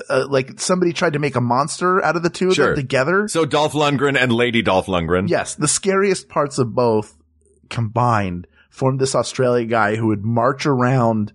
[0.10, 2.68] uh, like somebody tried to make a monster out of the two of Sure.
[2.68, 3.28] them together.
[3.28, 5.30] So Dolph Lundgren and Lady Dolph Lundgren.
[5.30, 7.16] Yes, the scariest parts of both
[7.70, 11.34] combined formed this Australia guy who would march around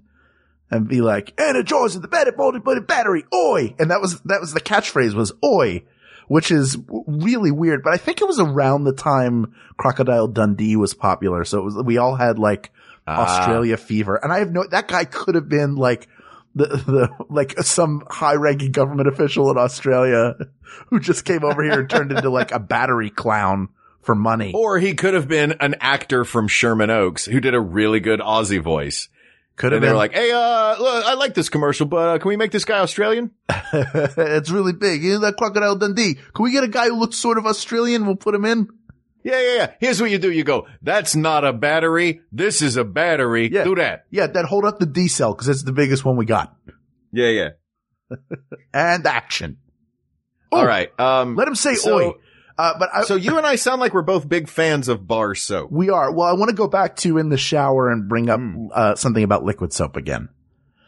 [0.70, 4.60] and be like, "Energizer the better body battery, oi!" And that was that was the
[4.60, 5.84] catchphrase was "oi,"
[6.28, 7.82] which is really weird.
[7.82, 11.76] But I think it was around the time Crocodile Dundee was popular, so it was
[11.82, 12.70] we all had like
[13.08, 13.22] Ah.
[13.22, 16.08] Australia fever, and I have no that guy could have been like.
[16.56, 20.36] The, the, like some high ranking government official in Australia
[20.86, 23.68] who just came over here and turned into like a battery clown
[24.00, 24.52] for money.
[24.54, 28.20] Or he could have been an actor from Sherman Oaks who did a really good
[28.20, 29.10] Aussie voice.
[29.56, 32.08] Could have And they been were like, hey, uh, look, I like this commercial, but
[32.08, 33.30] uh, can we make this guy Australian?
[33.72, 35.02] it's really big.
[35.02, 36.14] You know that Crocodile Dundee.
[36.34, 38.04] Can we get a guy who looks sort of Australian?
[38.06, 38.68] We'll put him in.
[39.24, 39.72] Yeah, yeah, yeah.
[39.80, 40.30] Here's what you do.
[40.30, 42.20] You go, that's not a battery.
[42.30, 43.50] This is a battery.
[43.50, 43.64] Yeah.
[43.64, 44.04] Do that.
[44.10, 46.54] Yeah, then hold up the D cell because that's the biggest one we got.
[47.12, 47.48] Yeah, yeah.
[48.74, 49.56] And action.
[50.52, 50.66] All Ooh.
[50.66, 51.00] right.
[51.00, 52.12] Um, Let him say So- oi.
[52.58, 55.34] Uh, but I, so you and I sound like we're both big fans of bar
[55.34, 55.70] soap.
[55.70, 56.10] we are.
[56.12, 58.68] Well, I want to go back to in the shower and bring up Hmm.
[58.72, 60.30] uh, something about liquid soap again.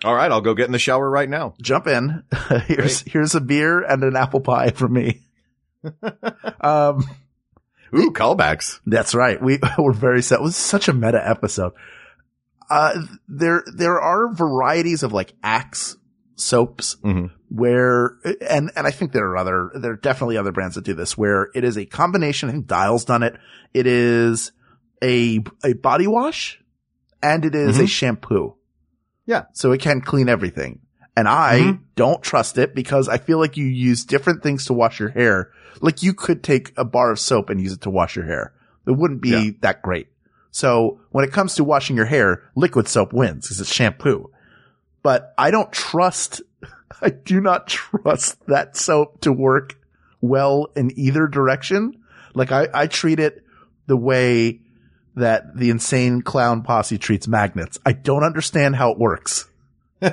[0.05, 0.31] All right.
[0.31, 1.55] I'll go get in the shower right now.
[1.61, 2.23] Jump in.
[2.67, 5.21] here's here's a beer and an apple pie for me.
[6.61, 7.05] um,
[7.95, 8.81] Ooh, callbacks.
[8.87, 9.43] That's right.
[9.43, 10.41] We were very set.
[10.41, 11.73] It was such a meta episode.
[12.71, 15.97] Uh, there, there are varieties of like Axe
[16.37, 17.31] soaps Mhm.
[17.51, 18.17] Where,
[18.49, 21.17] and, and I think there are other, there are definitely other brands that do this
[21.17, 22.49] where it is a combination.
[22.49, 23.37] I think Dial's done it.
[23.75, 24.53] It is
[25.03, 26.61] a, a body wash
[27.23, 27.89] and it is a Mhm.
[27.89, 28.55] shampoo.
[29.27, 29.45] Yeah.
[29.53, 30.81] So it can clean everything.
[31.17, 31.81] And I Mhm.
[31.97, 35.51] don't trust it because I feel like you use different things to wash your hair.
[35.81, 38.53] Like you could take a bar of soap and use it to wash your hair.
[38.87, 39.51] It wouldn't be Yeah.
[39.63, 40.09] that great.
[40.51, 44.31] So when it comes to washing your hair, liquid soap wins because it's shampoo.
[45.03, 46.43] But I don't trust,
[47.03, 49.79] I do not trust that soap to work
[50.21, 52.03] well in either direction.
[52.35, 53.45] Like I, I treat it
[53.87, 54.61] the way
[55.17, 57.79] that the insane clown posse treats magnets.
[57.85, 59.49] I don't understand how it works.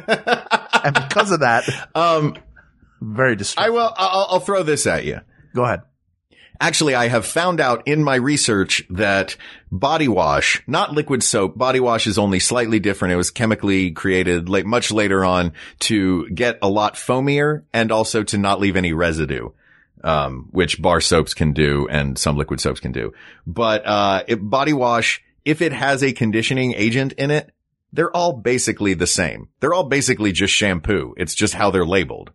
[0.85, 2.35] And because of that, um,
[3.01, 5.21] very I will, I'll, I'll throw this at you.
[5.55, 5.81] Go ahead.
[6.59, 9.35] Actually, I have found out in my research that
[9.71, 13.13] body wash, not liquid soap, body wash is only slightly different.
[13.13, 18.23] It was chemically created late, much later on to get a lot foamier and also
[18.23, 19.49] to not leave any residue.
[20.03, 23.11] Um, which bar soaps can do and some liquid soaps can do.
[23.47, 27.51] But, uh, it, body wash, if it has a conditioning agent in it,
[27.91, 29.49] they're all basically the same.
[29.61, 31.15] They're all basically just shampoo.
[31.17, 32.31] It's just how they're labeled.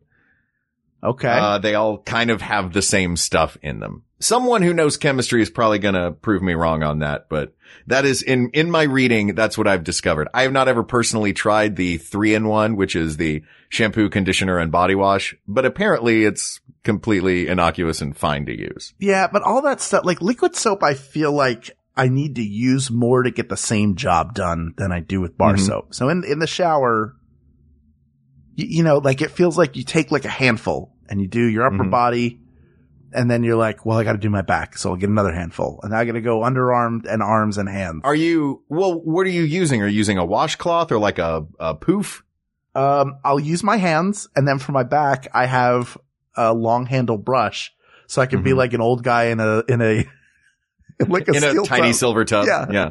[1.02, 1.28] Okay.
[1.28, 4.04] Uh, they all kind of have the same stuff in them.
[4.20, 7.54] Someone who knows chemistry is probably going to prove me wrong on that, but
[7.86, 10.28] that is in, in my reading, that's what I've discovered.
[10.34, 14.58] I have not ever personally tried the three in one, which is the shampoo, conditioner,
[14.58, 18.92] and body wash, but apparently it's completely innocuous and fine to use.
[18.98, 22.90] yeah, but all that stuff, like liquid soap, I feel like I need to use
[22.90, 25.60] more to get the same job done than I do with bar Mhm.
[25.66, 25.94] soap.
[25.94, 27.14] So in, in the shower,
[28.54, 31.44] you, you know, like it feels like you take like a handful and you do
[31.44, 31.90] your upper Mhm.
[31.90, 32.40] body
[33.12, 34.76] and then you're like, well, I got to do my back.
[34.78, 38.02] So I'll get another handful and I got to go underarm and arms and hands.
[38.04, 39.82] Are you, well, what are you using?
[39.82, 42.24] Are you using a washcloth or like a, a poof?
[42.74, 45.98] Um, I'll use my hands and then for my back, I have
[46.36, 47.72] a long handle brush
[48.06, 48.56] so I can be Mhm.
[48.56, 50.04] like an old guy in a, in a,
[51.08, 51.94] like a in a tiny tub.
[51.94, 52.46] silver tub?
[52.46, 52.66] Yeah.
[52.70, 52.90] Yeah.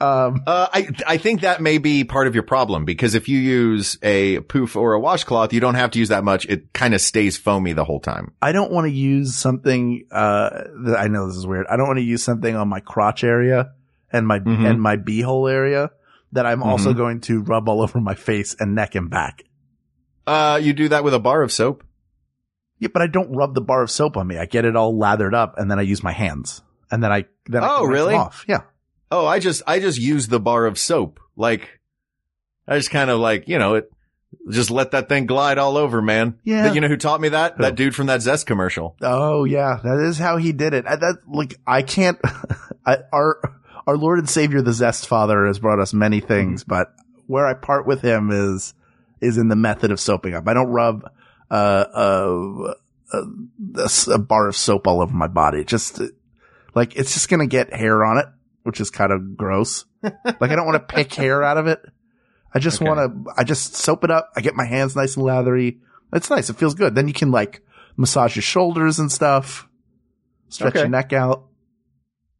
[0.00, 3.38] Um, Uh, I I think that may be part of your problem because if you
[3.38, 6.46] use a poof or a washcloth, you don't have to use that much.
[6.46, 8.32] It kind of stays foamy the whole time.
[8.42, 10.50] I don't want to use something, uh,
[10.84, 11.66] that I know this is weird.
[11.70, 13.70] I don't want to use something on my crotch area
[14.12, 14.68] and my, Mhm.
[14.68, 15.90] and my beehole area
[16.32, 16.96] that I'm also Mhm.
[16.96, 19.44] going to rub all over my face and neck and back.
[20.26, 21.84] Uh, you do that with a bar of soap.
[22.80, 24.38] Yeah, but I don't rub the bar of soap on me.
[24.38, 27.26] I get it all lathered up and then I use my hands and then I,
[27.46, 28.14] then I Oh, rinse them really?
[28.16, 28.44] off.
[28.48, 28.62] Yeah.
[29.10, 31.20] Oh, I just I just use the bar of soap.
[31.36, 31.80] Like
[32.66, 33.90] I just kind of like you know it.
[34.50, 36.38] Just let that thing glide all over, man.
[36.42, 36.72] Yeah.
[36.72, 37.54] You know who taught me that?
[37.56, 37.62] Who?
[37.62, 38.96] That dude from that Zest commercial.
[39.00, 40.86] Oh yeah, that is how he did it.
[40.86, 42.18] I, that like I can't.
[42.86, 43.40] I, our
[43.86, 46.92] our Lord and Savior, the Zest Father, has brought us many things, but
[47.26, 48.74] where I part with him is
[49.20, 50.48] is in the method of soaping up.
[50.48, 51.04] I don't rub
[51.50, 52.72] uh, uh,
[53.12, 53.22] uh,
[53.78, 55.60] a, s- a bar of soap all over my body.
[55.60, 56.06] It Just uh,
[56.74, 58.26] like it's just gonna get hair on it,
[58.64, 59.84] which is kind of gross.
[60.02, 60.14] like
[60.50, 61.80] I don't want to pick hair out of it.
[62.52, 62.88] I just Okay.
[62.88, 63.32] want to.
[63.36, 64.30] I just soap it up.
[64.36, 65.78] I get my hands nice and lathery.
[66.12, 66.50] It's nice.
[66.50, 66.94] It feels good.
[66.94, 67.62] Then you can like
[67.96, 69.68] massage your shoulders and stuff.
[70.48, 70.80] Stretch Okay.
[70.80, 71.46] your neck out.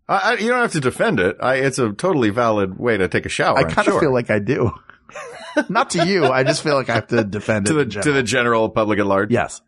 [0.09, 1.37] I, I, you don't have to defend it.
[1.41, 3.57] I, it's a totally valid way to take a shower.
[3.59, 4.01] I kind of sure.
[4.01, 4.71] feel like I do.
[5.69, 6.27] Not to you.
[6.27, 7.87] I just feel like I have to defend to it.
[7.93, 8.67] the to the general.
[8.67, 9.31] general public at large.
[9.31, 9.63] yes.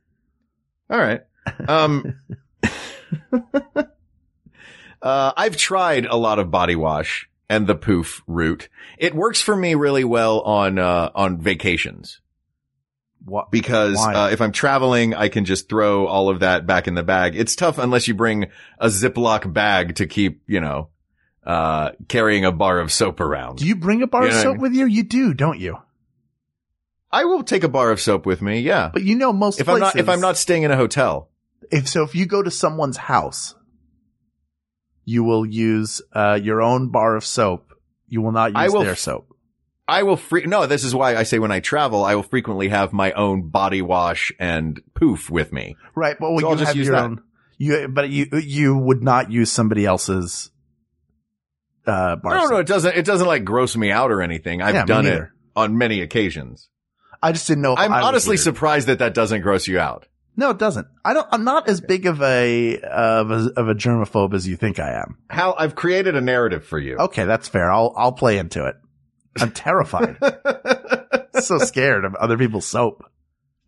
[0.90, 1.22] All right.
[1.66, 2.20] Um,
[5.06, 8.68] uh, I've tried a lot of body wash and the poof route.
[8.98, 12.20] It works for me really well on, uh, on vacations
[13.24, 13.50] What?
[13.50, 17.02] because, uh, if I'm traveling, I can just throw all of that back in the
[17.04, 17.36] bag.
[17.36, 18.46] It's tough unless you bring
[18.78, 20.88] a Ziploc bag to keep, you know,
[21.44, 23.58] uh, carrying a bar of soap around.
[23.58, 24.62] Do you bring a bar You of what I soap mean?
[24.62, 24.86] with you?
[24.86, 25.78] You do, don't you?
[27.12, 28.58] I will take a bar of soap with me.
[28.60, 28.90] Yeah.
[28.92, 31.30] But you know most If I'm not, if I'm not staying in a hotel.
[31.70, 33.54] if so, if you go to someone's house,
[35.06, 37.72] you will use uh, your own bar of soap.
[38.08, 39.28] You will not use will their f- soap.
[39.88, 42.68] I will free, no, this is why I say when I travel, I will frequently
[42.68, 45.76] have my own body wash and poof with me.
[45.94, 47.04] Right, but well, So you have use your that.
[47.04, 47.22] own.
[47.56, 50.50] You, but you, you would not use somebody else's,
[51.86, 52.96] uh, bar No, no, it doesn't.
[52.96, 54.60] It doesn't like gross me out or anything.
[54.60, 56.68] I've Yeah, done it on many occasions.
[57.22, 57.76] I just didn't know.
[57.76, 60.06] I'm honestly surprised that that doesn't gross you out.
[60.36, 60.86] No, it doesn't.
[61.04, 64.56] I don't, I'm not as big of a, of a, of a germaphobe as you
[64.56, 65.16] think I am.
[65.30, 66.96] Hal, I've created a narrative for you.
[66.96, 67.24] Okay.
[67.24, 67.70] That's fair.
[67.70, 68.76] I'll, I'll play into it.
[69.40, 70.18] I'm terrified.
[71.40, 73.04] so scared of other people's soap.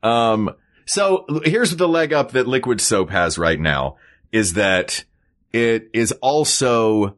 [0.03, 0.55] Um,
[0.85, 3.97] so here's the leg up that liquid soap has right now
[4.33, 5.05] is that
[5.53, 7.17] it is also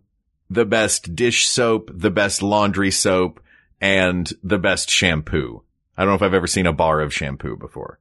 [0.49, 3.41] the best dish soap, the best laundry soap,
[3.81, 5.63] and the best shampoo.
[5.97, 7.99] I don't know if I've ever seen a bar of shampoo before.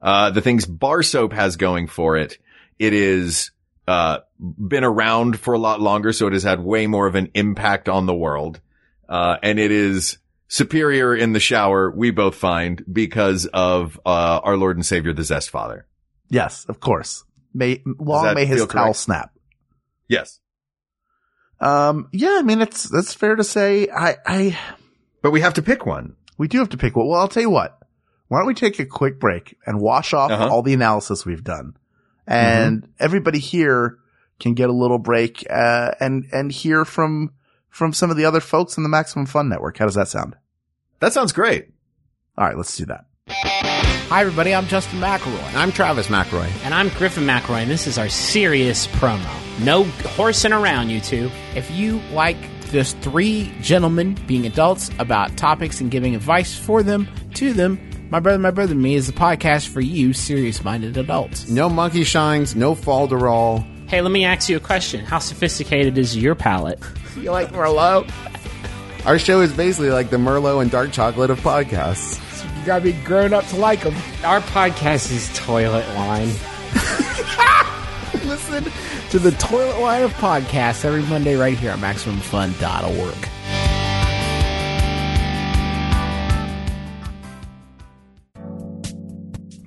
[0.00, 2.38] Uh, the things bar soap has going for it,
[2.78, 3.50] it is,
[3.88, 7.30] uh, been around for a lot longer, so it has had way more of an
[7.34, 8.60] impact on the world.
[9.08, 14.56] Uh, and it is superior in the shower, we both find, because of, uh, our
[14.56, 15.86] Lord and Savior, the Zest Father.
[16.28, 17.24] Yes, of course.
[17.54, 18.96] May, long may his towel correct?
[18.98, 19.30] snap.
[20.08, 20.40] Yes.
[21.58, 23.88] Um, yeah, I mean, it's, that's fair to say.
[23.88, 24.58] I, I,
[25.22, 26.16] But we have to pick one.
[26.36, 27.08] we do have to pick one.
[27.08, 27.78] Well, I'll tell you what.
[28.28, 30.48] Why don't we take a quick break and wash off Uh-huh.
[30.48, 31.76] all the analysis we've done
[32.26, 33.98] and everybody here
[34.40, 37.32] can get a little break, uh, and, and hear from,
[37.70, 39.78] from some of the other folks in the Maximum Fun Network.
[39.78, 40.34] How does that sound?
[41.00, 41.68] That sounds great.
[42.36, 43.04] All right, let's do that.
[43.28, 44.54] Hi, everybody.
[44.54, 45.54] I'm Justin McElroy.
[45.54, 46.50] I'm Travis McElroy.
[46.64, 49.24] And I'm Griffin McElroy, and this is our serious promo.
[49.64, 51.30] No horsing around, you two.
[51.54, 52.36] If you like
[52.70, 58.20] just three gentlemen being adults about topics and giving advice for them, to them, My
[58.20, 61.48] Brother, My Brother, Me is the podcast for you, serious minded adults.
[61.48, 63.66] No monkey shines, no falderall.
[63.88, 65.04] Hey, let me ask you a question.
[65.04, 66.78] How sophisticated is your palate?
[67.16, 68.12] You like Merlot?
[69.06, 72.20] Our show is basically like the Merlot and dark chocolate of podcasts.
[72.60, 73.94] You gotta be grown up to like them.
[74.22, 76.28] Our podcast is toilet wine.
[78.26, 78.70] Listen
[79.08, 83.28] to the Toilet Line of Podcasts every Monday right here at MaximumFun.org.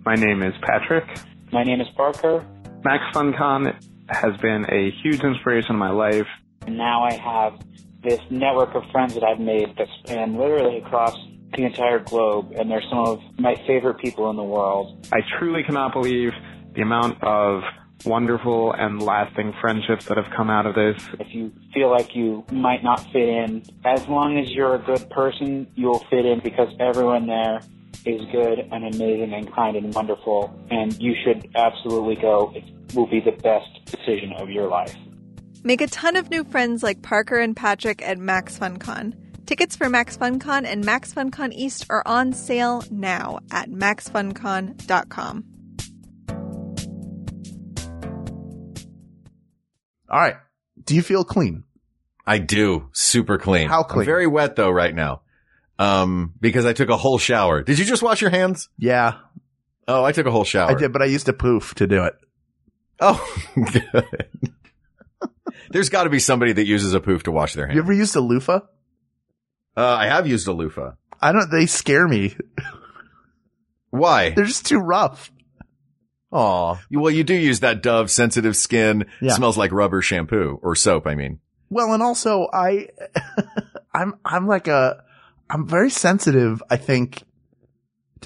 [0.10, 1.04] My name is Patrick.
[1.52, 2.43] My name is Parker,
[2.84, 6.26] Max FunCon has been a huge inspiration in my life.
[6.65, 7.60] and now I have
[8.02, 11.15] this network of friends that I've made that span literally across
[11.56, 15.08] the entire globe, and they're some of my favorite people in the world.
[15.13, 16.32] I truly cannot believe
[16.74, 17.62] the amount of
[18.04, 21.08] wonderful and lasting friendships that have come out of this.
[21.19, 25.08] If you feel like you might not fit in, as long as you're a good
[25.12, 27.60] person, you'll fit in because everyone there
[28.06, 32.52] is good and amazing and kind and wonderful, and you should absolutely go.
[32.56, 34.96] It will be the best decision of your life.
[35.64, 39.14] Make a ton of new friends like Parker and Patrick at Max FunCon.
[39.46, 45.44] Tickets for Max FunCon and Max FunCon East are on sale now at maxfuncon.com.
[50.10, 50.38] All right.
[50.84, 51.66] Do you feel clean?
[52.26, 52.90] I do.
[52.94, 53.68] Super clean.
[53.68, 54.02] How clean?
[54.02, 55.22] I'm very wet though right now.
[55.80, 57.63] Um, because I took a whole shower.
[57.63, 58.70] Did you just wash your hands?
[58.78, 59.13] Yeah,
[59.88, 60.70] Oh, I took a whole shower.
[60.70, 62.13] I did, but I used a poof to do it.
[63.00, 63.20] Oh,
[63.56, 64.28] good.
[65.72, 67.76] There's got to be somebody that uses a poof to wash their hands.
[67.76, 68.60] You ever used a loofah?
[69.76, 70.92] Uh, I have used a loofah.
[71.20, 72.36] I don't, they scare me.
[73.89, 74.30] Why?
[74.32, 75.32] They're just too rough.
[76.32, 76.76] Aw.
[76.92, 79.06] Well, you do use that Dove sensitive skin.
[79.22, 79.34] Yeah.
[79.34, 81.08] Smells like rubber shampoo or soap.
[81.08, 81.39] I mean,
[81.72, 82.89] Well, and also I,
[83.94, 85.04] I'm, I'm like a,
[85.50, 86.62] I'm very sensitive.
[86.70, 87.24] I think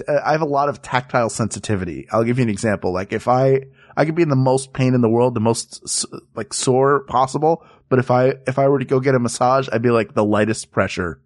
[0.06, 2.06] uh, I have a lot of tactile sensitivity.
[2.10, 2.92] I'll give you an example.
[2.92, 3.62] Like if I,
[3.96, 7.64] I could be in the most pain in the world, the most like sore possible.
[7.88, 10.24] But if I, if I were to go get a massage, I'd be like the
[10.24, 11.20] lightest pressure.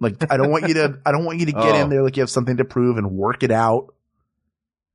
[0.00, 1.82] Like I don't want you to, I don't want you to get Oh.
[1.82, 3.94] in there like you have something to prove and work it out.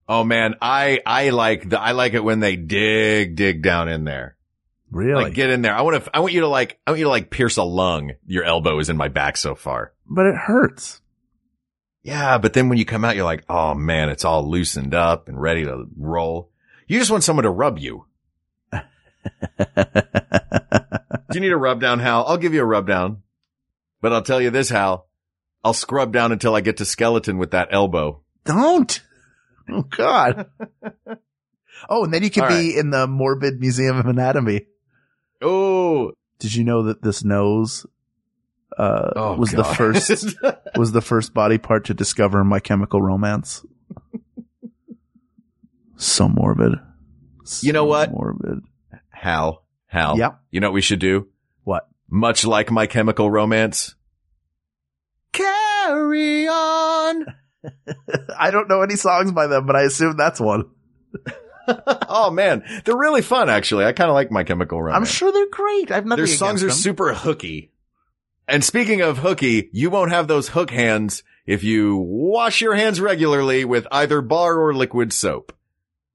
[0.09, 4.03] oh man, I, I like the, I like it when they dig, dig down in
[4.03, 4.35] there.
[4.95, 5.25] Really?
[5.25, 5.75] Like get in there.
[5.75, 7.63] I want to, I want you to like, I want you to like pierce a
[7.63, 8.13] lung.
[8.25, 9.91] Your elbow is in my back so far.
[10.07, 11.01] but it hurts.
[12.01, 15.27] Yeah, but then when you come out, you're like, oh man, it's all loosened up
[15.27, 16.49] and ready to roll.
[16.87, 18.05] You just want someone to rub you.
[18.71, 18.79] Do
[21.33, 22.23] you need a rub down, Hal?
[22.25, 23.21] I'll give you a rub down.
[23.99, 25.09] But I'll tell you this, Hal.
[25.61, 28.21] I'll scrub down until I get to skeleton with that elbow.
[28.45, 29.01] Don't.
[29.69, 30.45] Oh God.
[31.89, 34.67] oh, and then you could All be in the morbid museum of anatomy.
[35.45, 37.85] Oh, Did you know that this nose
[38.77, 40.35] uh oh was the first
[40.75, 43.63] was the first body part to discover my chemical romance?
[45.97, 46.73] so morbid.
[47.61, 48.11] You know what?
[48.11, 48.61] Morbid.
[49.09, 50.17] Hal, Hal.
[50.17, 50.39] Yep.
[50.51, 51.27] You know what we should do?
[51.63, 51.87] What?
[52.09, 53.95] Much like my chemical romance.
[55.31, 57.25] Carry on.
[58.37, 60.65] I don't know any songs by them, but I assume that's one.
[62.09, 63.49] oh man, they're really fun.
[63.49, 64.97] Actually, I kind of like My Chemical Romance.
[65.09, 65.91] I'm sure they're great.
[65.91, 66.25] I've nothing.
[66.25, 66.75] Their songs are them.
[66.75, 67.71] super hooky.
[68.47, 73.01] And speaking of hooky, you won't have those hook hands if you wash your hands
[73.01, 75.51] regularly with either bar or liquid soap.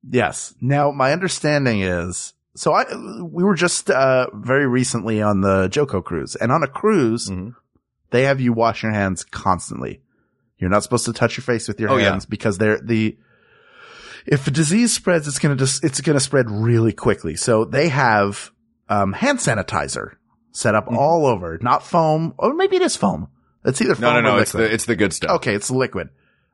[0.09, 0.55] Yes.
[0.61, 2.85] Now, my understanding is, so I,
[3.23, 7.55] we were just, uh, very recently on the JoCo cruise and on a cruise, Mhm.
[8.11, 10.01] they have you wash your hands constantly.
[10.59, 12.11] You're not supposed to touch your face with your Oh, yeah.
[12.11, 13.19] hands because they're the,
[14.27, 17.37] if a disease spreads, it's going to just, it's going to spread really quickly.
[17.37, 18.51] So they have,
[18.89, 20.13] um, hand sanitizer
[20.53, 20.95] set Mm-hmm.
[20.95, 23.29] up all over, not foam, or maybe it is foam.
[23.65, 24.39] It's either foam No, no, or no.
[24.39, 25.31] It's the, it's the good stuff.
[25.37, 26.09] okay, it's liquid.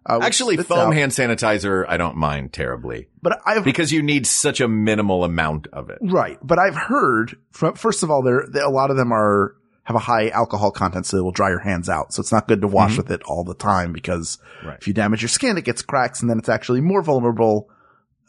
[0.09, 0.95] Uh, Actually, foam out.
[0.95, 5.67] hand sanitizer, I don't mind terribly but I've because you need such a minimal amount
[5.73, 5.99] of it.
[6.01, 6.39] Right.
[6.43, 9.57] But I've heard from, first of all, there- a lot of them are,
[9.87, 12.13] have a high alcohol content, so it will dry your hands out.
[12.13, 14.69] So it's not good to wash with it all the time because Mm-hmm.
[14.69, 14.79] Right.
[14.81, 17.69] if you damage your skin, it gets cracks and then it's actually more vulnerable,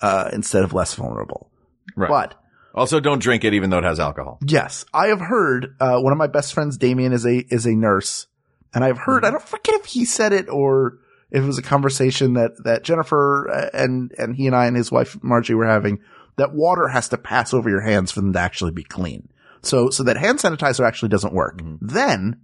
[0.01, 1.49] uh, instead of less vulnerable.
[1.95, 2.10] Right.
[2.10, 2.36] But
[2.76, 4.39] also, don't drink it even though it has alcohol.
[4.45, 7.72] yes, I have heard, uh, one of my best friends, Damien, is a, is a
[7.76, 8.28] nurse.
[8.74, 10.99] And I've heard, I don't forget if he said it or
[11.32, 14.76] if it was a conversation that, that Jennifer uh, and, and he and I and
[14.78, 15.99] his wife Margie were having
[16.36, 19.30] that water has to pass over your hands for them to actually be clean.
[19.62, 21.62] So, so that hand sanitizer actually doesn't work.
[21.82, 22.41] Then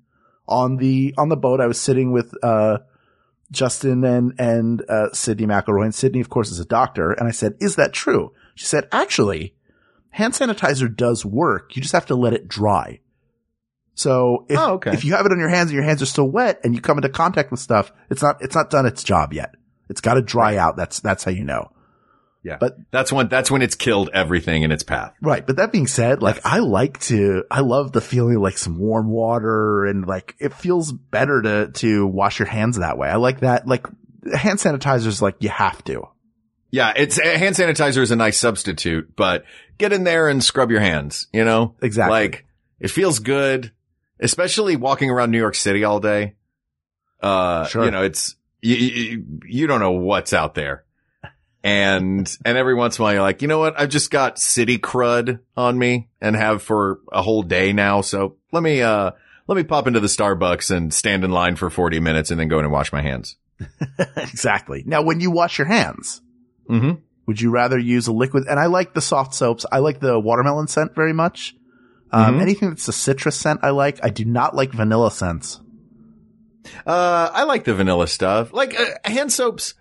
[0.47, 2.79] on the, on the boat, I was sitting with, uh,
[3.51, 5.83] Justin and, and, uh, Sydnee McElroy.
[5.85, 7.11] And Sydnee, of course, is a doctor.
[7.11, 8.33] And I said, is that true?
[8.55, 9.55] She said, actually,
[10.09, 11.75] hand sanitizer does work.
[11.75, 12.99] You just have to let it dry.
[13.95, 14.91] So if, Oh, okay.
[14.93, 16.81] if you have it on your hands and your hands are still wet and you
[16.81, 19.53] come into contact with stuff, it's not, it's not done its job yet.
[19.89, 20.75] It's got to dry out.
[20.75, 21.69] That's, that's how you know.
[22.43, 22.57] Yeah.
[22.59, 25.13] But- that's when, that's when it's killed everything in its path.
[25.21, 25.45] Right.
[25.47, 28.77] But that being said, like I like to, I love the feeling of like some
[28.77, 33.07] warm water and like it feels better to, to wash your hands that way.
[33.09, 33.65] I like that.
[33.67, 33.87] Like
[34.33, 36.07] hand sanitizer is like you have to.
[36.69, 36.93] Yeah.
[36.95, 39.45] It's hand sanitizer is a nice substitute, but
[39.77, 41.75] get in there and scrub your hands, you know?
[41.81, 42.11] Exactly.
[42.11, 42.45] Like
[42.79, 43.71] it feels good,
[44.19, 46.35] especially walking around New York City all day.
[47.21, 47.85] Uh, Sure.
[47.85, 50.83] you know, it's, you, you, you don't know what's out there.
[51.63, 53.79] And, and every once in a while you're like, you know what?
[53.79, 58.01] I've just got city crud on me and have for a whole day now.
[58.01, 59.11] So let me, uh,
[59.47, 62.49] let me pop into the Starbucks and stand in line for 40 minutes and then
[62.49, 63.37] go in and wash my hands.
[64.17, 64.83] exactly.
[64.85, 66.21] Now, when you wash your hands,
[66.69, 67.01] Mm-hmm.
[67.27, 68.45] would you rather use a liquid?
[68.49, 69.65] And I like the Softsoaps.
[69.71, 71.55] I like the watermelon scent very much.
[72.11, 72.41] Um, Mhm.
[72.41, 73.99] anything that's a citrus scent, I like.
[74.03, 75.59] I do not like vanilla scents.
[76.85, 78.53] Uh, I like the vanilla stuff.
[78.53, 79.73] Like uh, hand soaps,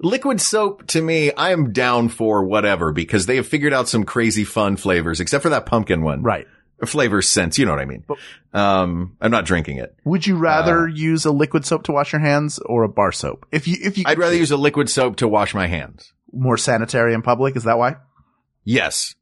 [0.00, 4.04] liquid soap to me, I am down for whatever because they have figured out some
[4.04, 6.22] crazy fun flavors, except for that pumpkin one.
[6.22, 6.46] Right.
[6.84, 8.04] Flavor sense, you know what I mean.
[8.52, 9.96] Um, I'm not drinking it.
[10.04, 13.10] Would you rather Uh, use a liquid soap to wash your hands or a bar
[13.10, 13.46] soap?
[13.50, 16.12] If you, if you, I'd rather use a liquid soap to wash my hands.
[16.32, 17.96] more sanitary in public, is that why?
[18.62, 19.14] Yes.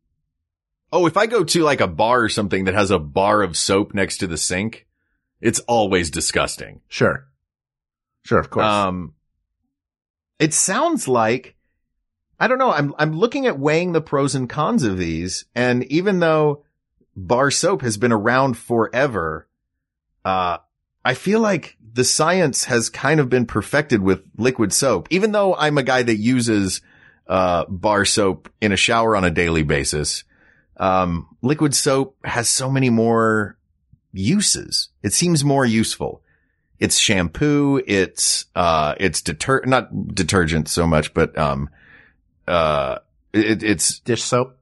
[0.93, 3.57] Oh, if I go to like a bar or something that has a bar of
[3.57, 4.87] soap next to the sink,
[5.41, 6.81] it's always disgusting.
[6.89, 7.27] Sure.
[8.25, 8.67] Sure, of course.
[8.67, 9.15] Um,
[10.39, 11.57] it sounds like,
[12.39, 12.73] I don't know.
[12.73, 15.47] I'm, I'm looking at weighing the pros and cons of these.
[15.55, 16.65] And even though
[17.15, 19.49] bar soap has been around forever,
[20.25, 20.59] uh,
[21.05, 25.55] I feel like the science has kind of been perfected with liquid soap, even though
[25.55, 26.83] I'm a guy that uses,
[27.27, 30.25] uh, bar soap in a shower on a daily basis.
[30.77, 33.57] Um, liquid soap has so many more
[34.13, 34.91] uses.
[35.03, 36.23] It seems more useful
[36.79, 41.71] it's shampoo, it's, uh, it's deter, not detergent so much, but, um,
[42.47, 42.99] uh,
[43.33, 44.59] it, it's Dish soap.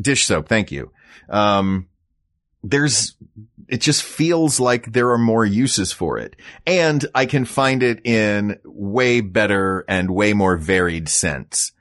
[0.00, 0.48] dish soap.
[0.48, 0.90] Thank you.
[1.28, 1.88] Um,
[2.62, 3.14] there's,
[3.68, 6.36] it just feels like there are more uses for it
[6.66, 11.72] and I can find it in way better and way more varied scents.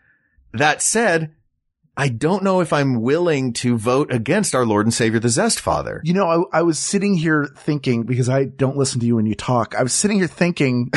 [0.51, 1.34] That said,
[1.97, 5.61] I don't know if I'm willing to vote against our Lord and Savior, the Zest
[5.61, 6.01] Father.
[6.03, 9.25] You know, I, I was sitting here thinking because I don't listen to you when
[9.25, 9.75] you talk.
[9.75, 10.89] I was sitting here thinking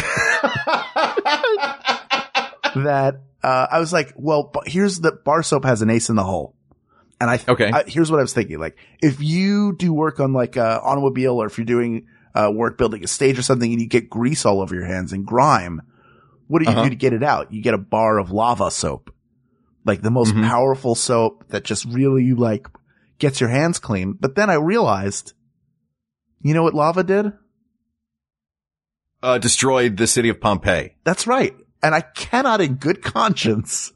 [2.74, 6.24] that uh, I was like, well, here's the bar soap has an ace in the
[6.24, 6.54] hole,
[7.20, 7.70] and I Okay.
[7.72, 11.40] I, here's what I was thinking: like, if you do work on like a automobile,
[11.40, 14.44] or if you're doing uh, work building a stage or something, and you get grease
[14.44, 15.80] all over your hands and grime,
[16.48, 16.84] what do you Uh-huh.
[16.84, 17.52] do to get it out?
[17.52, 19.12] You get a bar of lava soap,
[19.88, 20.46] like the most Mhm.
[20.48, 22.68] powerful soap that just really like
[23.18, 24.12] gets your hands clean.
[24.12, 25.32] But then I realized,
[26.40, 27.32] you know what lava did?
[29.20, 30.94] Uh, destroyed the city of Pompeii.
[31.02, 31.56] That's right.
[31.82, 33.92] And I cannot in good conscience.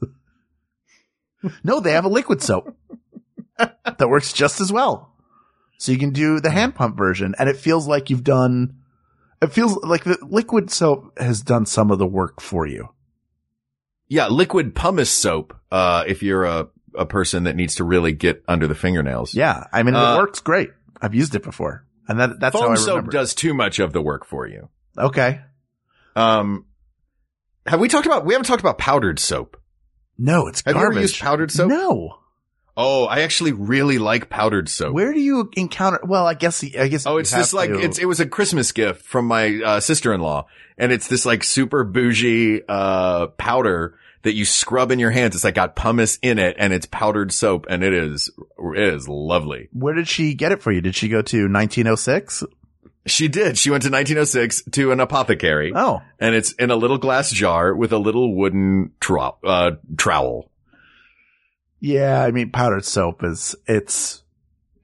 [1.63, 2.75] no, they have a liquid soap
[3.57, 5.13] that works just as well.
[5.77, 8.77] So you can do the hand pump version and it feels like you've done,
[9.41, 12.89] it feels like the liquid soap has done some of the work for you.
[14.13, 15.55] Yeah, liquid pumice soap.
[15.71, 19.33] Uh, if you're a a person that needs to really get under the fingernails.
[19.33, 19.63] Yeah.
[19.73, 20.69] I mean, Uh, it works great.
[21.01, 21.87] I've used it before.
[22.07, 23.11] And that, that's how I soap remember.
[23.11, 24.69] does too much of the work for you.
[24.95, 25.41] Okay.
[26.15, 26.65] Um,
[27.65, 29.57] have we talked about, we haven't talked about powdered soap.
[30.19, 30.91] No, it's Have garbage.
[30.93, 31.69] you ever used powdered soap?
[31.69, 32.19] No.
[32.77, 34.93] Oh, I actually really like powdered soap.
[34.93, 35.99] Where do you encounter?
[36.03, 37.07] Well, I guess, I guess.
[37.07, 40.45] Oh, it's this like to- it's it was a Christmas gift from my uh, sister-in-law,
[40.77, 45.35] and it's this like super bougie uh powder that you scrub in your hands.
[45.35, 48.29] It's like got pumice in it, and it's powdered soap, and it is
[48.75, 49.69] it is lovely.
[49.73, 50.81] Where did she get it for you?
[50.81, 52.43] Did she go to 1906?
[53.05, 53.57] She did.
[53.57, 57.75] She went to 1906 to an apothecary, Oh, and it's in a little glass jar
[57.75, 60.49] with a little wooden trow- uh, trowel.
[61.79, 62.23] yeah.
[62.23, 64.23] I mean, powdered soap is, it's,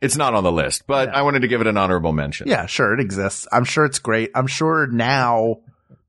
[0.01, 1.17] It's not on the list, but Yeah.
[1.17, 2.47] I wanted to give it an honorable mention.
[2.49, 2.93] yeah, sure.
[2.93, 3.47] It exists.
[3.53, 4.31] I'm sure it's great.
[4.35, 5.59] I'm sure now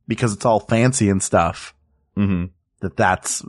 [0.09, 1.75] because it's all fancy and stuff
[2.17, 2.47] hmm
[2.81, 3.43] that that's,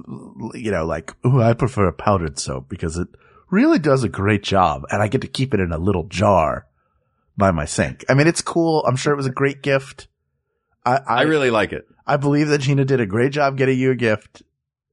[0.54, 3.08] you know, like, ooh, I prefer a powdered soap because it
[3.50, 6.68] really does a great job and I get to keep it in a little jar
[7.38, 8.06] by my sink.
[8.10, 8.84] I mean, it's cool.
[8.86, 10.08] I'm sure it was a great gift.
[10.86, 11.86] I, I, I really like it.
[12.06, 14.44] I believe that Gina did a great job getting you a gift.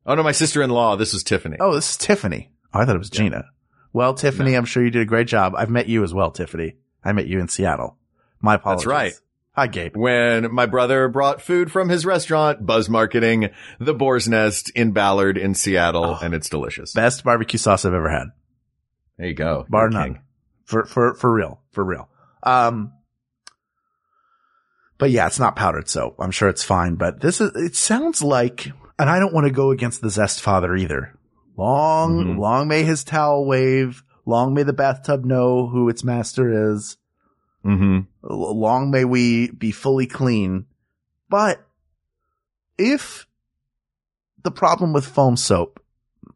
[0.07, 0.97] Oh no, my sister-in-law.
[0.97, 1.57] This is Tiffany.
[1.61, 2.51] Oh, this is Tiffany.
[2.72, 3.45] Oh, I thought it was Gina.
[3.93, 5.55] Well, Tiffany, I'm sure you did a great job.
[5.57, 6.76] I've met you as well, Tiffany.
[7.03, 7.97] I met you in Seattle.
[8.41, 8.84] My apologies.
[8.84, 9.12] That's right.
[9.59, 9.97] Hi, Gabe.
[9.97, 13.49] when my brother brought food from his restaurant, Buzz Marketing,
[13.81, 16.19] the Boar's Nest in Ballard in Seattle, Oh.
[16.23, 16.93] and it's delicious.
[16.93, 18.29] Best barbecue sauce I've ever had.
[19.17, 19.67] There you go.
[19.69, 20.13] Bar You're none.
[20.15, 20.23] king.
[20.65, 21.61] For, for, for real.
[21.73, 22.09] For real.
[22.45, 22.93] Um,
[24.97, 26.15] but yeah, it's not powdered soap.
[26.21, 29.53] I'm sure it's fine, but this is, it sounds like, and I don't want to
[29.53, 31.19] go against the Zest father either.
[31.57, 32.39] Long, Mhm.
[32.39, 34.05] long may his towel wave.
[34.25, 36.97] Long may the bathtub know who its master is.
[37.65, 38.07] Mhm.
[38.23, 40.67] long may we be fully clean.
[41.29, 41.67] But
[42.79, 43.27] if
[44.45, 45.83] the problem with foam soap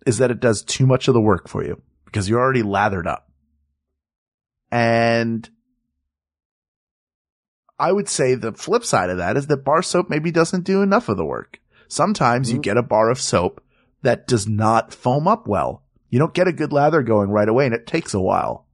[0.07, 3.07] is that it does too much of the work for you because you're already lathered
[3.07, 3.31] up.
[4.70, 5.49] And
[7.79, 10.83] I would say the flip side of that is that bar soap maybe doesn't do
[10.83, 11.61] enough of the work.
[11.89, 13.62] Sometimes you get a bar of soap
[14.03, 15.83] that does not foam up well.
[16.09, 18.66] You don't get a good lather going right away and it takes a while.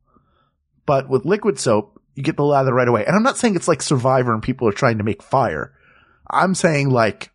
[0.87, 3.05] But with liquid soap, you get the lather right away.
[3.07, 5.73] And I'm not saying it's like Survivor and people are trying to make fire.
[6.29, 7.31] I'm saying like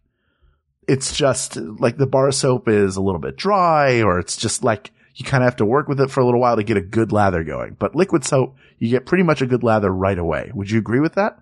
[0.89, 4.91] it's just like the bar soap is a little bit dry or it's just like
[5.15, 6.81] you kind of have to work with it for a little while to get a
[6.81, 7.77] good lather going.
[7.79, 10.51] But liquid soap, you get pretty much a good lather right away.
[10.53, 11.39] Would you agree with that?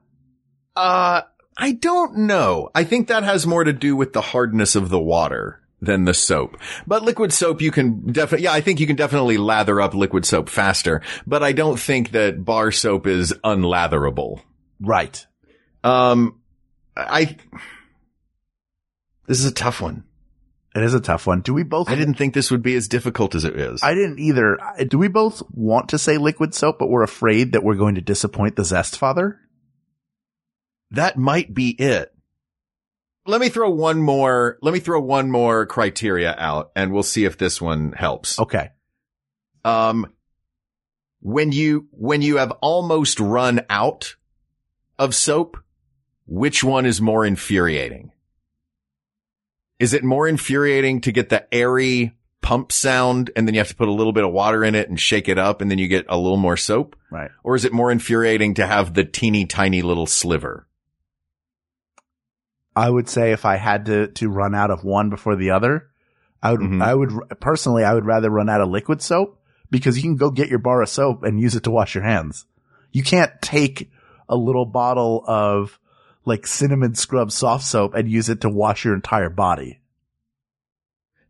[0.76, 1.24] Uh,
[1.58, 2.70] I don't know.
[2.76, 6.14] I think that has more to do with the hardness of the water than the
[6.14, 6.58] soap.
[6.86, 10.26] But liquid soap, you can definitely, yeah, I think you can definitely lather up liquid
[10.26, 14.42] soap faster, but I don't think that bar soap is unlatherable.
[14.80, 15.26] Right.
[15.84, 16.40] Um,
[16.96, 17.36] I,
[19.28, 20.04] this is a tough one.
[20.74, 21.42] It is a tough one.
[21.42, 21.90] Do we both?
[21.90, 23.84] I didn't think this would be as difficult as it is.
[23.84, 24.58] I didn't either.
[24.88, 28.02] Do we both want to say liquid soap, but we're afraid that we're going to
[28.02, 29.42] disappoint the Zest father?
[30.92, 32.11] that might be it.
[33.26, 37.26] Let me throw one more, let me throw one more criteria out and we'll see
[37.26, 38.40] if this one helps.
[38.40, 38.70] Okay.
[39.64, 40.12] Um,
[41.22, 44.16] when you, when you have almost run out
[44.98, 45.58] of soap,
[46.26, 48.12] which one is more infuriating?
[49.78, 53.76] Is it more infuriating to get the airy pump sound and then you have to
[53.76, 55.88] put a little bit of water in it and shake it up and then you
[55.88, 56.96] get a little more soap?
[57.12, 57.30] Right.
[57.44, 60.68] Or is it more infuriating to have the teeny tiny little sliver?
[62.76, 65.90] I would say if I had to, to run out of one before the other,
[66.42, 66.82] I would, Mhm.
[66.82, 70.32] I would personally, I would rather run out of liquid soap because you can go
[70.32, 72.46] get your bar of soap and use it to wash your hands.
[72.92, 73.92] You can't take
[74.30, 75.78] a little bottle of
[76.26, 79.80] like cinnamon scrub Softsoap and use it to wash your entire body.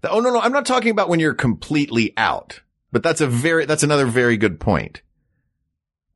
[0.02, 2.62] The- Oh no, no, I'm not talking about when you're completely out,
[2.92, 5.02] but that's a very, that's another very good point.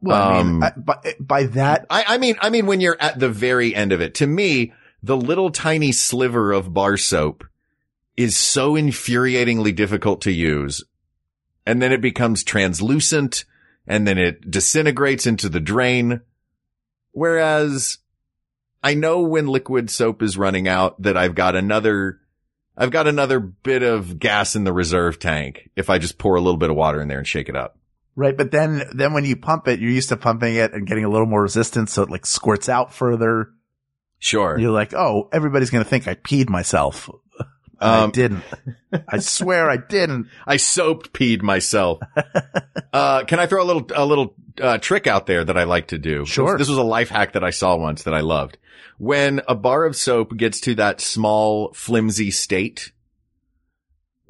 [0.02, 2.98] Well, I mean, Um, I, by, by that, I, I mean, I mean, when you're
[3.00, 4.74] at the very end of it, to me,
[5.06, 7.44] the little tiny sliver of bar soap
[8.18, 10.84] is so infuriatingly difficult to use.
[11.64, 13.46] And then it becomes translucent
[13.86, 16.22] and then it disintegrates into the drain.
[17.12, 18.00] Whereas
[18.82, 22.20] I know when liquid soap is running out that I've got another,
[22.76, 26.42] I've got another bit of gas in the reserve tank if I just pour a
[26.42, 27.78] little bit of water in there and shake it up.
[28.16, 28.36] right.
[28.36, 31.10] But then, then when you pump it, you're used to pumping it and getting a
[31.10, 31.94] little more resistance.
[31.94, 33.52] So it like squirts out further.
[34.26, 34.58] Sure.
[34.58, 37.12] You're like, oh, everybody's going to think I peed myself.
[37.80, 38.44] I Um, didn't.
[39.08, 40.30] I swear I didn't.
[40.48, 42.00] I soaped peed myself.
[42.94, 45.90] uh, can I throw a little, a little, uh, trick out there that I like
[45.90, 46.26] to do?
[46.26, 46.58] Sure.
[46.58, 48.58] This was a life hack that I saw once that I loved.
[48.98, 52.94] When a bar of soap gets to that small, flimsy state,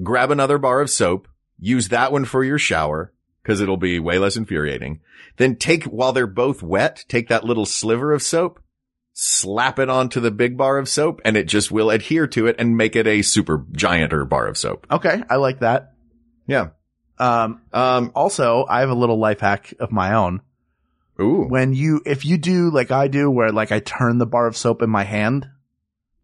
[0.04, 4.18] grab another bar of soap, use that one for your shower because it'll be way
[4.20, 5.00] less infuriating.
[5.38, 8.60] Then take, while they're both wet, take that little sliver of soap,
[9.18, 12.57] slap it onto the big bar of soap and it just will adhere to it
[12.59, 14.86] and make it a super gianter bar of soap.
[14.91, 15.24] Okay.
[15.30, 15.93] I like that.
[16.47, 16.72] Yeah.
[17.18, 20.41] Um, Um, also, I have a little life hack of my own.
[21.20, 21.45] ooh.
[21.47, 24.57] When you, if you do like I do, where like I turn the bar of
[24.57, 25.47] soap in my hand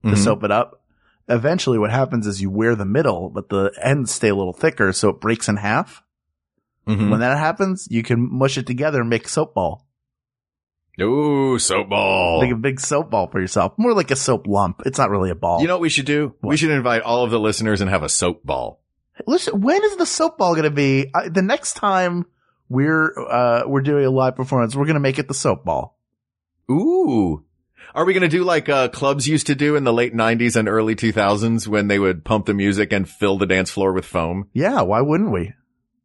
[0.04, 0.18] to Mhm.
[0.18, 0.82] soap it up,
[1.30, 4.92] eventually what happens is you wear the middle, but the ends stay a little thicker,
[4.92, 6.04] so it breaks in half.
[6.90, 7.10] Mhm.
[7.10, 9.88] When that happens, you can mush it together and make soap ball.
[11.00, 12.42] Ooh, soap ball.
[12.42, 13.74] Make a big soap ball for yourself.
[13.78, 14.82] More like a soap lump.
[14.86, 15.62] It's not really a ball.
[15.62, 16.36] You know what we should do?
[16.42, 18.82] We should invite all of the listeners and have a soap ball.
[19.26, 21.10] Listen, when is the soap ball going to be?
[21.14, 22.26] I, the next time
[22.70, 25.98] we're uh we're doing a live performance, we're going to make it the soap ball.
[26.70, 27.46] Ooh.
[27.94, 30.56] Are we going to do like uh, clubs used to do in the late 90s
[30.56, 34.06] and early 2000s when they would pump the music and fill the dance floor with
[34.06, 34.50] foam?
[34.54, 35.54] Yeah, why wouldn't we?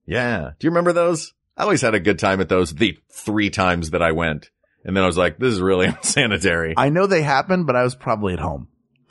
[0.05, 0.51] Yeah.
[0.59, 1.33] Do you remember those?
[1.57, 4.51] I always had a good time at those the three times that I went.
[4.87, 6.73] And then I was like, this is really unsanitary.
[6.77, 8.69] I know they happened, but I was probably at home.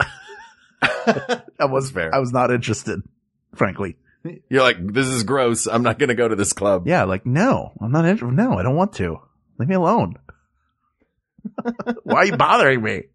[0.80, 2.12] I was fair.
[2.14, 3.00] I was not interested,
[3.54, 3.96] frankly.
[4.48, 5.66] You're like, this is gross.
[5.68, 6.88] I'm not going to go to this club.
[6.88, 8.34] Yeah, like no, I'm not interested.
[8.36, 9.20] No, I don't want to.
[9.58, 10.16] Leave me alone.
[12.02, 13.02] why are you bothering me?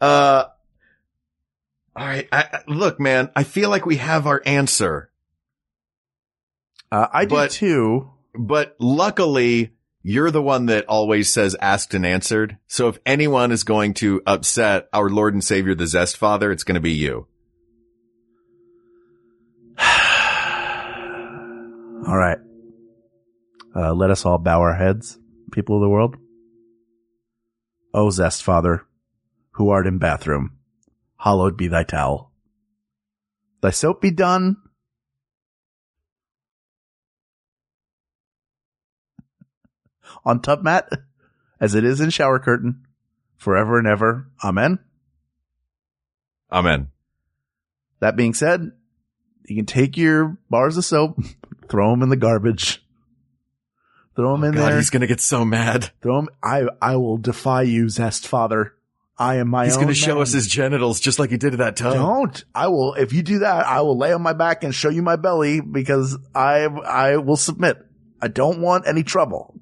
[0.00, 0.44] Uh,
[1.94, 2.26] all right.
[2.32, 5.10] I, I- look, man, I feel like we have our answer,
[6.90, 8.10] Uh, I do But- too.
[8.34, 9.72] but luckily
[10.08, 12.56] you're the one that always says asked and answered.
[12.66, 16.64] So if anyone is going to upset our Lord and Savior, the Zest Father, it's
[16.64, 17.26] going to be you.
[22.06, 22.38] All right.
[23.76, 25.18] Uh, let us all bow our heads,
[25.52, 26.16] people of the world.
[27.92, 28.86] O Zest Father,
[29.52, 30.56] who art in bathroom,
[31.18, 32.32] hallowed be thy towel.
[33.60, 34.56] Thy soap be done.
[40.24, 40.88] On tub mat,
[41.60, 42.86] as it is in shower curtain,
[43.36, 44.28] forever and ever.
[44.44, 44.78] Amen.
[46.50, 46.88] Amen.
[48.00, 48.72] That being said,
[49.46, 51.18] you can take your bars of soap,
[51.68, 52.82] throw them in the garbage,
[54.16, 54.76] throw them oh in God, there.
[54.76, 55.90] he's going to get so mad.
[56.02, 58.74] Throw 'em- I I will defy you, Zest Father.
[59.20, 59.64] I am my own.
[59.66, 61.94] He's going to show us his genitals just like he did to that tub.
[61.94, 62.44] Don't.
[62.54, 62.94] I will.
[62.94, 65.60] If you do that, I will lay on my back and show you my belly
[65.60, 67.78] because I I will submit.
[68.22, 69.57] I don't want any trouble.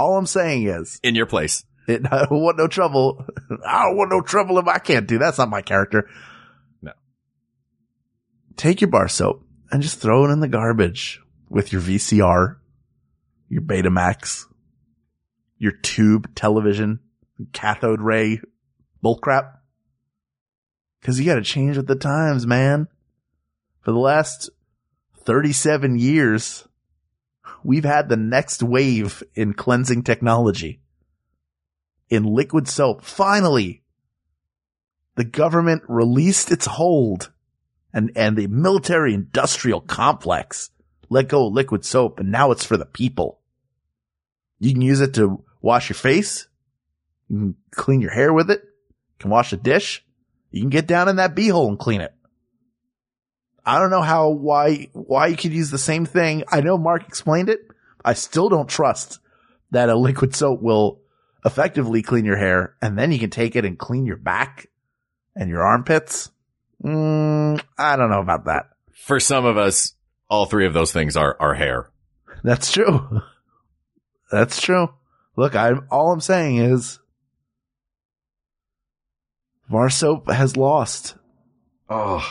[0.00, 1.62] All I'm saying is, In your place.
[1.86, 3.22] it, I don't want no trouble.
[3.66, 5.18] I don't want no trouble if I can't do.
[5.18, 6.08] That's not my character.
[6.80, 6.92] No.
[8.56, 11.20] Take your bar soap and just throw it in the garbage
[11.50, 12.56] with your VCR,
[13.50, 14.46] your Betamax,
[15.58, 17.00] your tube television,
[17.52, 18.40] cathode ray
[19.04, 19.58] bullcrap.
[21.02, 22.88] Cause you gotta change with the times, man.
[23.82, 24.48] For the last
[25.24, 26.66] 37 years,
[27.64, 30.80] we've had the next wave in cleansing technology.
[32.08, 33.02] In liquid soap.
[33.02, 33.82] Finally,
[35.16, 37.30] the government released its hold
[37.92, 40.70] and, and the military industrial complex
[41.08, 43.40] let go of liquid soap and now it's for the people.
[44.60, 46.46] You can use it to wash your face.
[47.28, 48.62] You can clean your hair with it.
[48.62, 50.04] You can wash a dish.
[50.50, 52.14] You can get down in that beehole and clean it.
[53.70, 56.42] I don't know how, why, why you could use the same thing.
[56.48, 57.60] I know Mark explained it.
[58.04, 59.20] I still don't trust
[59.70, 61.02] that a liquid soap will
[61.44, 64.66] effectively clean your hair and then you can take it and clean your back
[65.36, 66.32] and your armpits.
[66.82, 68.70] Mm, I don't know about that.
[68.92, 69.94] For some of us,
[70.28, 71.92] all three of those things are our hair.
[72.42, 73.20] That's true.
[74.32, 74.88] That's true.
[75.36, 76.98] Look, I'm, all I'm saying is
[79.68, 81.14] Var soap has lost.
[81.88, 82.28] Oh,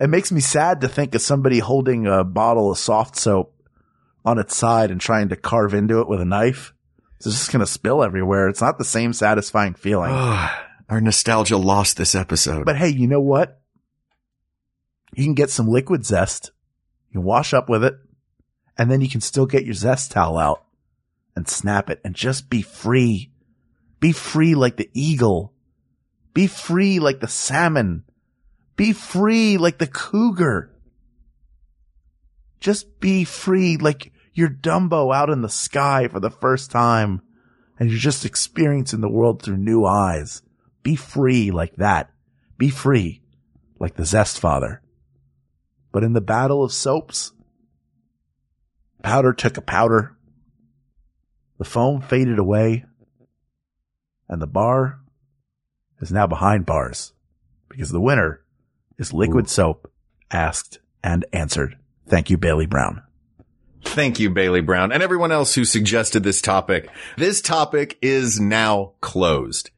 [0.00, 3.48] It makes me sad to think of somebody holding a bottle of Softsoap
[4.24, 6.72] on its side and trying to carve into it with a knife.
[7.16, 8.48] It's just going to spill everywhere.
[8.48, 10.10] It's not the same satisfying feeling.
[10.88, 12.64] our nostalgia lost this episode.
[12.64, 13.60] But hey, you know what?
[15.14, 16.52] You can get some liquid zest.
[17.10, 17.94] You wash up with it
[18.76, 20.64] and then you can still get your zest towel out
[21.34, 23.32] and snap it and just be free.
[24.00, 25.52] Be free like the eagle.
[26.34, 28.04] Be free like the salmon.
[28.78, 30.70] Be free like the cougar.
[32.60, 37.20] Just be free like you're Dumbo out in the sky for the first time
[37.76, 40.42] and you're just experiencing the world through new eyes.
[40.84, 42.12] Be free like that.
[42.56, 43.20] Be free
[43.80, 44.80] like the Zest Father.
[45.90, 47.32] But in the battle of soaps,
[49.02, 50.16] powder took a powder.
[51.58, 52.84] The foam faded away
[54.28, 55.00] and the bar
[56.00, 57.12] is now behind bars
[57.68, 58.44] because the winner
[58.98, 59.90] is liquid soap
[60.30, 61.76] asked and answered.
[62.06, 63.02] Thank you, Bailey Brown.
[63.84, 66.88] Thank you, Bailey Brown, and everyone else who suggested this topic.
[67.16, 69.70] This topic is now closed.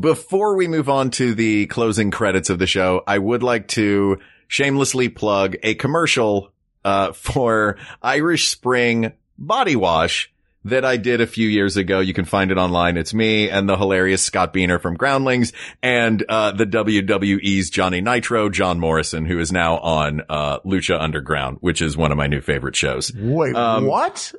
[0.00, 4.18] Before we move on to the closing credits of the show, I would like to
[4.48, 6.52] shamelessly plug a commercial
[6.84, 10.32] uh, for Irish Spring body wash
[10.64, 12.00] that I did a few years ago.
[12.00, 12.96] You can find it online.
[12.96, 15.52] It's me and the hilarious Scott Beehner from Groundlings
[15.82, 21.58] and uh, the WWE's Johnny Nitro, John Morrison, who is now on uh, Lucha Underground,
[21.60, 23.12] which is one of my new favorite shows.
[23.14, 24.32] Wait, Um, what?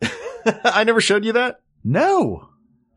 [0.64, 1.60] I never showed you that?
[1.84, 2.48] No.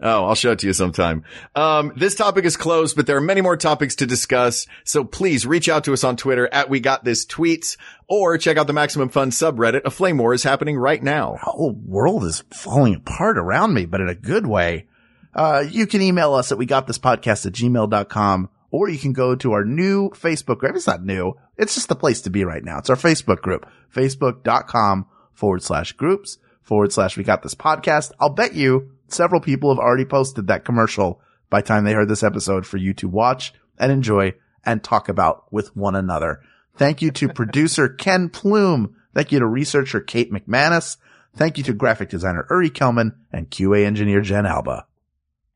[0.01, 1.23] Oh, I'll show it to you sometime.
[1.55, 4.65] Um, this topic is closed, but there are many more topics to discuss.
[4.83, 7.77] So please reach out to us on Twitter at We Got This Tweets
[8.07, 9.83] or check out the Maximum Fun subreddit.
[9.85, 11.33] A flame war is happening right now.
[11.33, 14.87] The whole world is falling apart around me, but in a good way.
[15.35, 19.13] Uh, you can email us at we got this podcast at gmail.com or you can
[19.13, 20.75] go to our new Facebook group.
[20.75, 21.37] It's not new.
[21.57, 22.79] It's just the place to be right now.
[22.79, 28.11] It's our Facebook group, facebook.com forward slash groups forward slash we got this podcast.
[28.19, 32.09] I'll bet you several people have already posted that commercial by the time they heard
[32.09, 34.33] this episode for you to watch and enjoy
[34.65, 36.41] and talk about with one another.
[36.77, 38.95] Thank you to producer Ken Plume.
[39.13, 40.97] Thank you to researcher Kate McManus.
[41.35, 44.85] Thank you to graphic designer Uri Kelman and QA engineer Jen Alba.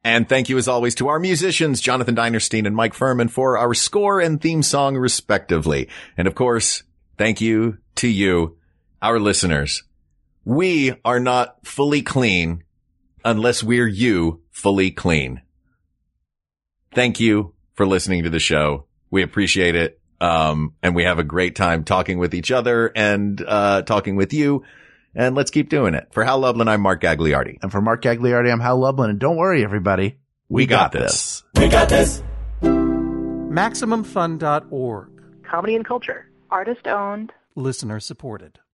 [0.03, 3.73] And thank you as always to our musicians, Jonathan Dinerstein and Mike Furman for our
[3.73, 5.89] score and theme song respectively.
[6.15, 6.83] And of course,
[7.17, 8.57] thank you to you,
[9.01, 9.83] our listeners.
[10.43, 12.63] We are not fully clean
[13.25, 15.41] unless we're you fully clean.
[16.93, 18.85] Thank you for listening to the show.
[19.11, 19.99] We appreciate it.
[20.21, 24.31] Um, and we have a great time talking with each other and, uh, talking with
[24.31, 24.63] you.
[25.13, 26.07] And let's keep doing it.
[26.13, 27.57] For Hal Lublin, I'm Mark Gagliardi.
[27.61, 29.09] And for Mark Gagliardi, I'm Hal Lublin.
[29.09, 30.19] And don't worry, everybody.
[30.47, 31.43] We got this.
[31.57, 32.23] We got this.
[32.61, 35.09] MaximumFun.org.
[35.49, 36.29] Comedy and culture.
[36.49, 37.33] Artist owned.
[37.55, 38.59] Listener supported.